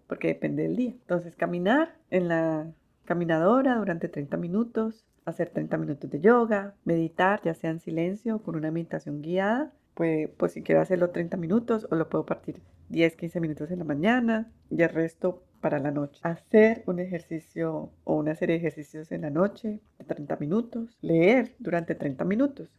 porque 0.08 0.28
depende 0.30 0.64
del 0.64 0.76
día. 0.76 0.92
Entonces 0.92 1.36
caminar 1.36 1.96
en 2.10 2.28
la 2.28 2.68
caminadora 3.06 3.76
durante 3.76 4.10
30 4.10 4.36
minutos, 4.36 5.06
hacer 5.28 5.50
30 5.50 5.78
minutos 5.78 6.10
de 6.10 6.22
yoga, 6.22 6.74
meditar, 6.86 7.42
ya 7.44 7.54
sea 7.54 7.70
en 7.70 7.80
silencio 7.80 8.42
con 8.42 8.56
una 8.56 8.72
meditación 8.72 9.22
guiada. 9.22 9.74
Pues, 9.94 10.30
pues 10.38 10.54
si 10.54 10.64
quiero 10.64 10.80
hacerlo 10.80 11.10
30 11.10 11.38
minutos 11.38 11.88
o 11.92 11.96
lo 11.96 12.08
puedo 12.08 12.26
partir 12.26 12.62
10, 12.90 13.16
15 13.16 13.42
minutos 13.42 13.72
en 13.72 13.80
la 13.80 13.86
mañana 13.86 14.52
y 14.70 14.82
el 14.82 14.90
resto 14.90 15.44
para 15.60 15.80
la 15.80 15.92
noche. 15.92 16.22
Hacer 16.24 16.84
un 16.86 17.00
ejercicio 17.00 17.92
o 18.06 18.16
una 18.16 18.36
serie 18.36 18.54
de 18.54 18.60
ejercicios 18.60 19.12
en 19.12 19.22
la 19.24 19.30
noche 19.30 19.82
de 20.00 20.06
30 20.06 20.38
minutos. 20.38 20.98
Leer 21.02 21.56
durante 21.60 21.94
30 21.94 22.24
minutos. 22.24 22.70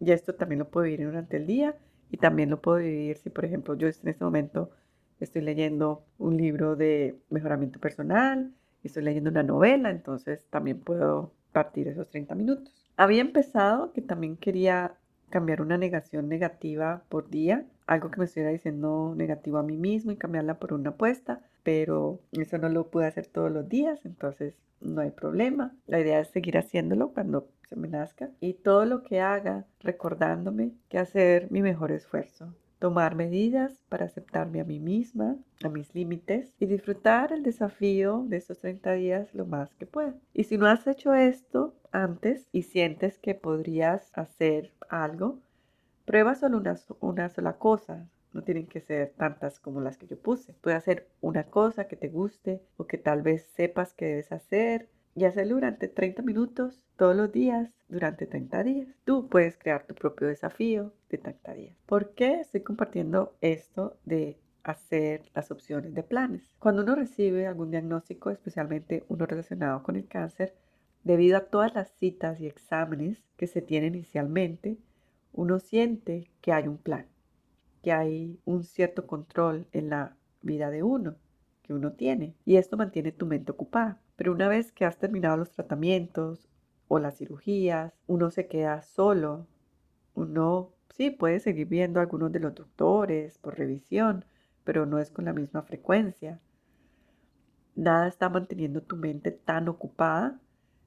Y 0.00 0.12
esto 0.12 0.34
también 0.34 0.60
lo 0.60 0.70
puedo 0.70 0.84
vivir 0.84 1.04
durante 1.04 1.36
el 1.36 1.46
día 1.46 1.76
y 2.10 2.16
también 2.16 2.48
lo 2.48 2.62
puedo 2.62 2.78
vivir 2.78 3.18
si, 3.18 3.28
por 3.28 3.44
ejemplo, 3.44 3.74
yo 3.74 3.86
en 3.86 4.08
este 4.08 4.24
momento 4.24 4.70
estoy 5.20 5.42
leyendo 5.42 6.04
un 6.16 6.38
libro 6.38 6.74
de 6.74 7.18
mejoramiento 7.28 7.80
personal, 7.80 8.54
estoy 8.82 9.02
leyendo 9.02 9.30
una 9.30 9.42
novela, 9.42 9.90
entonces 9.90 10.46
también 10.48 10.80
puedo 10.80 11.32
partir 11.52 11.88
esos 11.88 12.08
30 12.08 12.34
minutos. 12.34 12.74
Había 12.96 13.20
empezado 13.20 13.92
que 13.92 14.02
también 14.02 14.36
quería 14.36 14.94
cambiar 15.30 15.60
una 15.60 15.78
negación 15.78 16.28
negativa 16.28 17.02
por 17.08 17.28
día, 17.30 17.66
algo 17.86 18.10
que 18.10 18.18
me 18.18 18.24
estuviera 18.24 18.50
diciendo 18.50 19.14
negativo 19.16 19.58
a 19.58 19.62
mí 19.62 19.76
mismo 19.76 20.10
y 20.10 20.16
cambiarla 20.16 20.58
por 20.58 20.72
una 20.72 20.90
apuesta, 20.90 21.40
pero 21.62 22.20
eso 22.32 22.58
no 22.58 22.68
lo 22.68 22.88
pude 22.90 23.06
hacer 23.06 23.26
todos 23.26 23.50
los 23.50 23.68
días, 23.68 24.04
entonces 24.04 24.54
no 24.80 25.00
hay 25.00 25.10
problema. 25.10 25.74
La 25.86 26.00
idea 26.00 26.20
es 26.20 26.28
seguir 26.28 26.56
haciéndolo 26.56 27.12
cuando 27.12 27.48
se 27.68 27.76
me 27.76 27.88
nazca 27.88 28.30
y 28.40 28.54
todo 28.54 28.84
lo 28.84 29.02
que 29.02 29.20
haga 29.20 29.66
recordándome 29.80 30.72
que 30.88 30.98
hacer 30.98 31.50
mi 31.50 31.62
mejor 31.62 31.92
esfuerzo 31.92 32.54
tomar 32.78 33.14
medidas 33.14 33.82
para 33.88 34.06
aceptarme 34.06 34.60
a 34.60 34.64
mí 34.64 34.78
misma, 34.78 35.36
a 35.64 35.68
mis 35.68 35.94
límites 35.94 36.54
y 36.58 36.66
disfrutar 36.66 37.32
el 37.32 37.42
desafío 37.42 38.24
de 38.28 38.36
estos 38.36 38.58
30 38.60 38.92
días 38.92 39.34
lo 39.34 39.46
más 39.46 39.74
que 39.74 39.86
pueda. 39.86 40.14
Y 40.32 40.44
si 40.44 40.58
no 40.58 40.66
has 40.66 40.86
hecho 40.86 41.14
esto 41.14 41.74
antes 41.90 42.48
y 42.52 42.62
sientes 42.62 43.18
que 43.18 43.34
podrías 43.34 44.10
hacer 44.14 44.72
algo, 44.88 45.40
prueba 46.04 46.34
solo 46.34 46.62
una, 47.00 47.28
sola 47.28 47.58
cosa. 47.58 48.08
No 48.32 48.44
tienen 48.44 48.66
que 48.66 48.80
ser 48.80 49.14
tantas 49.16 49.58
como 49.58 49.80
las 49.80 49.96
que 49.96 50.06
yo 50.06 50.18
puse. 50.18 50.52
Puede 50.52 50.76
hacer 50.76 51.08
una 51.20 51.44
cosa 51.44 51.88
que 51.88 51.96
te 51.96 52.08
guste 52.08 52.62
o 52.76 52.86
que 52.86 52.98
tal 52.98 53.22
vez 53.22 53.44
sepas 53.54 53.94
que 53.94 54.04
debes 54.04 54.32
hacer 54.32 54.88
y 55.18 55.24
hacerlo 55.24 55.54
durante 55.54 55.88
30 55.88 56.22
minutos 56.22 56.84
todos 56.96 57.16
los 57.16 57.32
días 57.32 57.70
durante 57.88 58.26
30 58.26 58.62
días. 58.64 58.88
Tú 59.04 59.28
puedes 59.28 59.56
crear 59.56 59.86
tu 59.86 59.94
propio 59.94 60.28
desafío 60.28 60.92
de 61.10 61.18
30 61.18 61.52
días. 61.54 61.76
¿Por 61.86 62.14
qué 62.14 62.40
estoy 62.40 62.62
compartiendo 62.62 63.36
esto 63.40 63.96
de 64.04 64.38
hacer 64.62 65.22
las 65.34 65.50
opciones 65.50 65.94
de 65.94 66.02
planes? 66.02 66.52
Cuando 66.58 66.82
uno 66.82 66.94
recibe 66.94 67.46
algún 67.46 67.70
diagnóstico, 67.70 68.30
especialmente 68.30 69.04
uno 69.08 69.26
relacionado 69.26 69.82
con 69.82 69.96
el 69.96 70.06
cáncer, 70.06 70.54
Debido 71.04 71.38
a 71.38 71.46
todas 71.46 71.74
las 71.74 71.90
citas 71.92 72.40
y 72.40 72.46
exámenes 72.46 73.24
que 73.36 73.46
se 73.46 73.62
tienen 73.62 73.94
inicialmente, 73.94 74.78
uno 75.32 75.58
siente 75.58 76.30
que 76.40 76.52
hay 76.52 76.66
un 76.66 76.76
plan, 76.76 77.06
que 77.82 77.92
hay 77.92 78.38
un 78.44 78.64
cierto 78.64 79.06
control 79.06 79.66
en 79.72 79.90
la 79.90 80.16
vida 80.42 80.70
de 80.70 80.82
uno, 80.82 81.16
que 81.68 81.74
uno 81.74 81.92
tiene, 81.92 82.34
y 82.46 82.56
esto 82.56 82.78
mantiene 82.78 83.12
tu 83.12 83.26
mente 83.26 83.52
ocupada. 83.52 84.00
Pero 84.16 84.32
una 84.32 84.48
vez 84.48 84.72
que 84.72 84.86
has 84.86 84.96
terminado 84.96 85.36
los 85.36 85.52
tratamientos 85.52 86.48
o 86.88 86.98
las 86.98 87.18
cirugías, 87.18 87.92
uno 88.06 88.30
se 88.30 88.48
queda 88.48 88.80
solo, 88.80 89.46
uno 90.14 90.72
sí 90.88 91.10
puede 91.10 91.40
seguir 91.40 91.68
viendo 91.68 92.00
a 92.00 92.04
algunos 92.04 92.32
de 92.32 92.40
los 92.40 92.54
doctores 92.54 93.36
por 93.36 93.58
revisión, 93.58 94.24
pero 94.64 94.86
no 94.86 94.98
es 94.98 95.10
con 95.10 95.26
la 95.26 95.34
misma 95.34 95.60
frecuencia. 95.60 96.40
Nada 97.76 98.08
está 98.08 98.30
manteniendo 98.30 98.82
tu 98.82 98.96
mente 98.96 99.30
tan 99.30 99.68
ocupada 99.68 100.40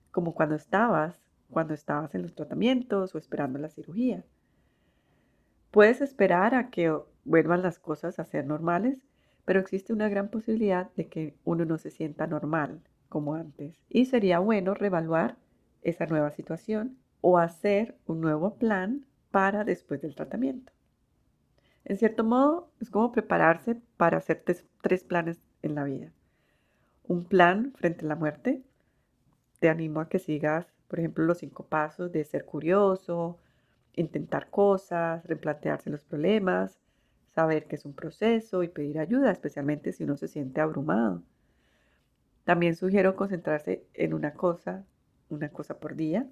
como 0.09 0.33
cuando 0.33 0.55
estabas, 0.55 1.15
cuando 1.51 1.75
estabas 1.75 2.15
en 2.15 2.23
los 2.23 2.33
tratamientos 2.33 3.13
o 3.13 3.19
esperando 3.19 3.59
la 3.59 3.69
cirugía. 3.69 4.25
Puedes 5.69 6.01
esperar 6.01 6.55
a 6.55 6.71
que 6.71 6.91
vuelvan 7.23 7.61
las 7.61 7.77
cosas 7.77 8.17
a 8.17 8.25
ser 8.25 8.47
normales, 8.47 8.97
pero 9.51 9.59
existe 9.59 9.91
una 9.91 10.07
gran 10.07 10.29
posibilidad 10.29 10.93
de 10.93 11.09
que 11.09 11.35
uno 11.43 11.65
no 11.65 11.77
se 11.77 11.91
sienta 11.91 12.25
normal 12.25 12.79
como 13.09 13.35
antes. 13.35 13.75
Y 13.89 14.05
sería 14.05 14.39
bueno 14.39 14.73
reevaluar 14.73 15.35
esa 15.81 16.05
nueva 16.05 16.31
situación 16.31 16.97
o 17.19 17.37
hacer 17.37 17.97
un 18.05 18.21
nuevo 18.21 18.55
plan 18.55 19.05
para 19.29 19.65
después 19.65 20.01
del 20.01 20.15
tratamiento. 20.15 20.71
En 21.83 21.97
cierto 21.97 22.23
modo, 22.23 22.69
es 22.79 22.89
como 22.89 23.11
prepararse 23.11 23.75
para 23.97 24.19
hacer 24.19 24.41
tres, 24.81 25.03
planes 25.03 25.41
en 25.63 25.75
la 25.75 25.83
vida. 25.83 26.13
Un 27.03 27.25
plan 27.25 27.73
frente 27.75 28.05
a 28.05 28.07
la 28.07 28.15
muerte. 28.15 28.63
Te 29.59 29.67
animo 29.67 29.99
a 29.99 30.07
que 30.07 30.19
sigas, 30.19 30.65
por 30.87 30.99
ejemplo, 30.99 31.25
los 31.25 31.39
cinco 31.39 31.65
pasos 31.65 32.13
de 32.13 32.23
ser 32.23 32.45
curioso, 32.45 33.37
intentar 33.97 34.49
cosas, 34.49 35.25
replantearse 35.25 35.89
los 35.89 36.05
problemas, 36.05 36.79
saber 37.33 37.67
que 37.67 37.75
es 37.75 37.85
un 37.85 37.93
proceso 37.93 38.63
y 38.63 38.67
pedir 38.67 38.99
ayuda, 38.99 39.31
especialmente 39.31 39.93
si 39.93 40.03
uno 40.03 40.17
se 40.17 40.27
siente 40.27 40.61
abrumado. 40.61 41.23
También 42.43 42.75
sugiero 42.75 43.15
concentrarse 43.15 43.85
en 43.93 44.13
una 44.13 44.33
cosa, 44.33 44.85
una 45.29 45.49
cosa 45.49 45.79
por 45.79 45.95
día. 45.95 46.27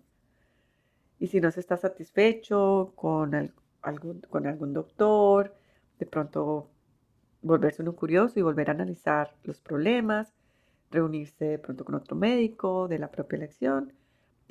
Y 1.20 1.28
si 1.28 1.42
no 1.42 1.52
se 1.52 1.60
está 1.60 1.78
satisfecho 1.78 2.94
con, 2.96 3.54
algún, 3.82 4.22
con 4.30 4.48
algún 4.48 4.74
doctor, 4.74 5.56
de 6.00 6.06
pronto 6.06 6.70
volverse 7.42 7.82
uno 7.82 7.96
curioso 7.96 8.40
y 8.40 8.44
volver 8.44 8.70
a 8.70 8.74
analizar 8.74 9.36
los 9.44 9.62
problemas, 9.62 10.34
reunirse 10.92 11.46
de 11.46 11.60
pronto 11.60 11.86
con 11.86 11.96
otro 11.96 12.16
médico 12.16 12.88
de 12.88 13.00
la 13.00 13.12
propia 13.12 13.38
elección 13.38 13.94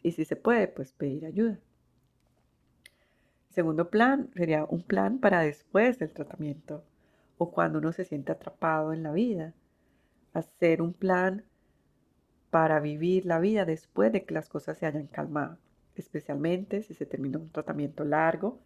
y 0.03 0.13
si 0.13 0.25
se 0.25 0.37
puede, 0.37 0.69
pues 0.69 0.93
pedir 0.93 1.27
ayuda. 1.27 1.59
Segundo 3.51 3.91
plan 3.91 4.31
sería 4.35 4.65
un 4.65 4.83
plan 4.83 5.19
para 5.19 5.41
después 5.41 5.99
del 5.99 6.13
tratamiento 6.13 6.85
o 7.39 7.51
cuando 7.51 7.79
uno 7.79 7.93
se 7.93 8.05
siente 8.05 8.33
atrapado 8.33 8.93
en 8.93 9.03
la 9.03 9.13
vida. 9.13 9.55
Hacer 10.33 10.83
un 10.83 10.93
plan 10.93 11.45
para 12.51 12.81
vivir 12.81 13.27
la 13.27 13.41
vida 13.41 13.65
después 13.65 14.13
de 14.13 14.25
que 14.25 14.35
las 14.35 14.49
cosas 14.49 14.79
se 14.79 14.87
hayan 14.87 15.07
calmado, 15.07 15.59
especialmente 15.97 16.83
si 16.83 16.95
se 16.95 17.07
termina 17.07 17.39
un 17.39 17.51
tratamiento 17.51 18.05
largo. 18.05 18.61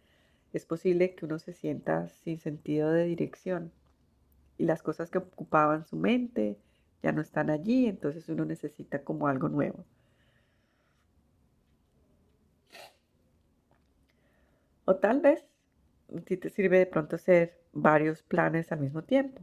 Es 0.53 0.65
posible 0.65 1.15
que 1.15 1.25
uno 1.25 1.39
se 1.39 1.53
sienta 1.53 2.09
sin 2.09 2.39
sentido 2.39 2.91
de 2.91 3.05
dirección 3.05 3.71
y 4.57 4.65
las 4.65 4.83
cosas 4.83 5.09
que 5.09 5.17
ocupaban 5.17 5.85
su 5.85 5.95
mente 5.95 6.57
ya 7.01 7.11
no 7.11 7.21
están 7.21 7.49
allí, 7.49 7.87
entonces 7.87 8.29
uno 8.29 8.45
necesita 8.45 9.03
como 9.03 9.27
algo 9.27 9.49
nuevo. 9.49 9.85
O 14.85 14.95
tal 14.95 15.21
vez 15.21 15.45
si 16.27 16.37
te 16.37 16.49
sirve 16.49 16.79
de 16.79 16.85
pronto 16.85 17.15
hacer 17.15 17.59
varios 17.71 18.23
planes 18.23 18.71
al 18.71 18.79
mismo 18.79 19.03
tiempo. 19.03 19.41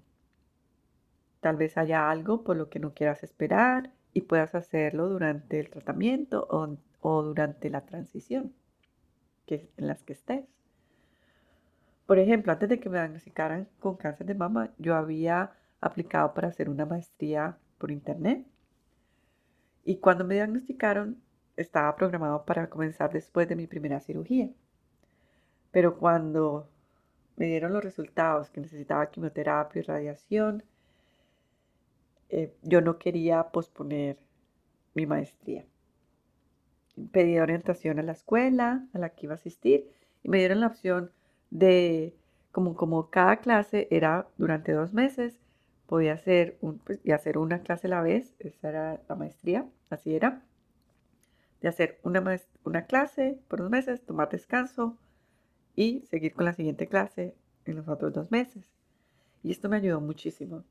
Tal 1.41 1.57
vez 1.57 1.77
haya 1.77 2.11
algo 2.11 2.45
por 2.45 2.57
lo 2.57 2.69
que 2.69 2.79
no 2.79 2.93
quieras 2.95 3.23
esperar 3.23 3.93
y 4.13 4.23
puedas 4.23 4.55
hacerlo 4.55 5.09
durante 5.09 5.59
el 5.59 5.71
tratamiento 5.71 6.47
o, 7.01 7.23
durante 7.23 7.71
la 7.71 7.87
transición 7.87 8.53
que, 9.47 9.71
en 9.77 9.87
las 9.87 10.03
que 10.03 10.13
estés. 10.13 10.45
Por 12.07 12.19
ejemplo, 12.19 12.53
antes 12.53 12.69
de 12.69 12.81
que 12.81 12.89
me 12.89 12.99
diagnosticaran 12.99 13.69
con 13.79 13.97
cáncer 13.97 14.27
de 14.27 14.35
mama, 14.35 14.71
yo 14.79 14.97
había 14.97 15.53
aplicado 15.81 16.35
para 16.35 16.49
hacer 16.49 16.69
una 16.69 16.85
maestría 16.85 17.57
por 17.79 17.91
internet. 17.91 18.45
Y 19.85 19.97
cuando 19.97 20.25
me 20.25 20.35
diagnosticaron, 20.35 21.23
estaba 21.57 21.95
programado 21.97 22.45
para 22.45 22.69
comenzar 22.69 23.13
después 23.13 23.49
de 23.49 23.57
mi 23.57 23.67
primera 23.67 24.01
cirugía. 24.01 24.51
Pero 25.71 25.97
cuando 25.99 26.69
me 27.37 27.47
dieron 27.47 27.73
los 27.73 27.85
resultados 27.85 28.51
que 28.51 28.61
necesitaba 28.61 29.11
quimioterapia 29.11 29.81
y 29.81 29.83
radiación, 29.83 30.63
eh, 32.29 32.53
yo 32.63 32.81
no 32.81 32.99
quería 32.99 33.45
posponer 33.45 34.19
mi 34.95 35.07
maestría. 35.07 35.65
Pedí 37.13 37.39
orientación 37.39 37.99
a 37.99 38.03
la 38.03 38.13
escuela 38.13 38.87
a 38.93 38.99
la 38.99 39.11
que 39.11 39.27
iba 39.27 39.35
a 39.35 39.37
asistir 39.37 39.91
y 40.23 40.29
me 40.29 40.39
dieron 40.39 40.61
la 40.61 40.67
opción 40.67 41.13
de, 41.51 42.15
como, 42.53 42.75
como 42.75 43.11
cada 43.11 43.37
clase 43.37 43.89
era 43.91 44.29
durante 44.37 44.73
dos 44.73 44.93
meses, 44.93 45.39
podía 45.87 46.13
hacer, 46.13 46.57
un, 46.61 46.79
pues, 46.79 47.01
hacer 47.11 47.39
una 47.39 47.61
clase 47.61 47.87
a 47.87 47.91
la 47.91 48.03
vez, 48.03 48.35
esa 48.39 48.69
era 48.69 49.01
la 49.09 49.15
maestría, 49.17 49.67
así 49.89 50.15
era, 50.15 50.43
de 51.61 51.69
hacer 51.69 51.99
una, 52.05 52.23
una 52.65 52.85
clase 52.85 53.39
por 53.49 53.61
dos 53.61 53.71
meses, 53.71 54.03
tomar 54.03 54.29
descanso, 54.29 54.97
y 55.77 56.03
seguir 56.11 56.35
con 56.35 56.45
la 56.45 56.53
siguiente 56.53 56.87
clase 56.87 57.35
en 57.65 57.77
los 57.77 57.89
otros 57.89 58.13
dos 58.13 58.31
meses. 58.31 58.65
Y 59.43 59.51
esto 59.51 59.69
me 59.69 59.77
ayudó 59.77 60.01
muchísimo. 60.01 60.65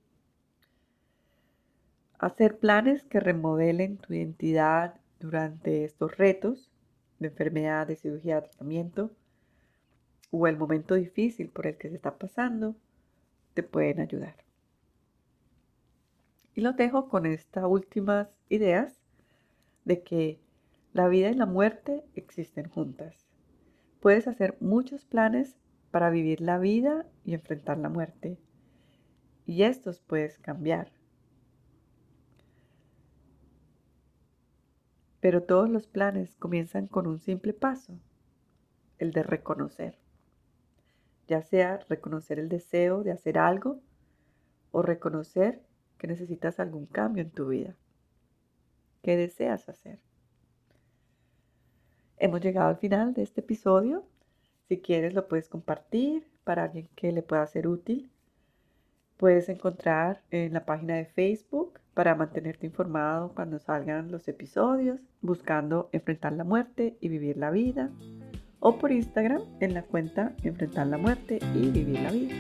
Hacer 2.18 2.60
planes 2.60 3.04
que 3.04 3.20
remodelen 3.20 3.98
tu 3.98 4.14
identidad 4.14 4.96
durante 5.20 5.86
estos 5.86 6.18
retos 6.18 6.70
de 7.20 7.28
enfermedad, 7.28 7.88
de 7.88 7.96
cirugía, 7.96 8.36
de 8.36 8.42
tratamiento 8.44 9.12
o 10.32 10.48
el 10.48 10.58
momento 10.58 10.96
difícil 10.96 11.50
por 11.50 11.68
el 11.68 11.78
que 11.78 11.90
se 11.90 11.96
está 11.96 12.18
pasando, 12.18 12.76
te 13.54 13.64
pueden 13.64 14.00
ayudar. 14.00 14.36
Y 16.56 16.62
los 16.62 16.76
dejo 16.76 17.10
con 17.10 17.26
estas 17.26 17.66
últimas 17.66 18.28
ideas 18.50 19.00
de 19.86 20.04
que 20.04 20.40
la 20.94 21.08
vida 21.08 21.30
y 21.30 21.36
la 21.36 21.46
muerte 21.46 22.04
existen 22.16 22.70
juntas. 22.70 23.29
Puedes 24.00 24.28
hacer 24.28 24.58
muchos 24.62 25.06
planes 25.06 25.58
para 25.92 26.10
vivir 26.10 26.42
la 26.42 26.58
vida 26.58 27.06
y 27.26 27.34
enfrentar 27.34 27.78
la 27.78 27.90
muerte. 27.90 28.38
Y 29.46 29.64
estos 29.64 30.00
puedes 30.00 30.38
cambiar. 30.38 30.92
Pero 35.20 35.44
todos 35.44 35.70
los 35.70 35.88
planes 35.88 36.36
comienzan 36.38 36.88
con 36.88 37.08
un 37.08 37.20
simple 37.20 37.54
paso, 37.54 38.00
el 39.00 39.12
de 39.12 39.24
reconocer. 39.24 39.98
Ya 41.28 41.42
sea 41.42 41.80
reconocer 41.90 42.40
el 42.40 42.48
deseo 42.48 43.04
de 43.04 43.12
hacer 43.12 43.38
algo 43.38 43.82
o 44.72 44.82
reconocer 44.82 45.62
que 45.98 46.08
necesitas 46.08 46.60
algún 46.60 46.86
cambio 46.86 47.24
en 47.24 47.32
tu 47.32 47.50
vida. 47.50 47.76
¿Qué 49.02 49.18
deseas 49.18 49.68
hacer? 49.68 50.00
Hemos 52.22 52.42
llegado 52.42 52.68
al 52.68 52.76
final 52.76 53.14
de 53.14 53.24
este 53.24 53.40
episodio. 53.40 54.04
Si 54.68 54.80
quieres 54.80 55.14
lo 55.14 55.30
puedes 55.30 55.48
compartir 55.48 56.28
para 56.44 56.66
alguien 56.66 56.90
que 56.96 57.14
le 57.14 57.22
pueda 57.22 57.48
ser 57.48 57.66
útil. 57.66 58.12
Puedes 59.16 59.48
encontrar 59.48 60.22
en 60.30 60.52
la 60.52 60.66
página 60.66 60.96
de 60.96 61.06
Facebook 61.06 61.80
para 61.94 62.16
mantenerte 62.16 62.68
informado 62.68 63.32
cuando 63.34 63.58
salgan 63.58 64.12
los 64.12 64.28
episodios, 64.28 65.00
buscando 65.22 65.88
enfrentar 65.94 66.34
la 66.34 66.44
muerte 66.44 66.98
y 67.00 67.08
vivir 67.08 67.38
la 67.38 67.52
vida. 67.52 67.90
O 68.60 68.78
por 68.78 68.92
Instagram 68.92 69.42
en 69.62 69.74
la 69.74 69.84
cuenta 69.84 70.34
Enfrentar 70.44 70.88
la 70.88 70.98
muerte 70.98 71.40
y 71.56 71.70
vivir 71.70 72.02
la 72.02 72.12
vida. 72.12 72.36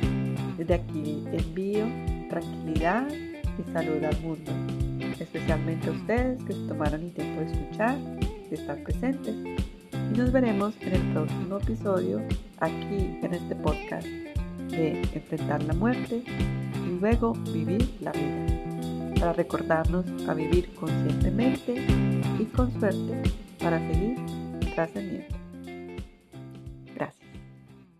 Desde 0.57 0.73
aquí 0.73 1.25
envío 1.31 1.85
tranquilidad 2.29 3.07
y 3.09 3.71
salud 3.71 4.03
al 4.03 4.19
mundo, 4.21 4.51
especialmente 5.21 5.87
a 5.87 5.91
ustedes 5.91 6.43
que 6.43 6.51
se 6.51 6.67
tomaron 6.67 7.01
el 7.01 7.13
tiempo 7.13 7.39
de 7.39 7.47
escuchar, 7.47 7.97
de 7.97 8.55
estar 8.55 8.83
presentes 8.83 9.35
y 10.11 10.17
nos 10.17 10.31
veremos 10.31 10.73
en 10.81 10.93
el 10.93 11.13
próximo 11.13 11.57
episodio 11.57 12.21
aquí 12.59 13.19
en 13.21 13.33
este 13.33 13.55
podcast 13.55 14.07
de 14.69 15.01
enfrentar 15.13 15.63
la 15.63 15.73
muerte 15.73 16.23
y 16.25 16.99
luego 16.99 17.33
vivir 17.53 17.89
la 18.01 18.11
vida. 18.11 19.15
Para 19.19 19.33
recordarnos 19.33 20.05
a 20.27 20.33
vivir 20.33 20.73
conscientemente 20.75 21.85
y 22.39 22.45
con 22.45 22.71
suerte 22.79 23.23
para 23.59 23.79
seguir 23.79 24.15
trascendiendo. 24.75 25.38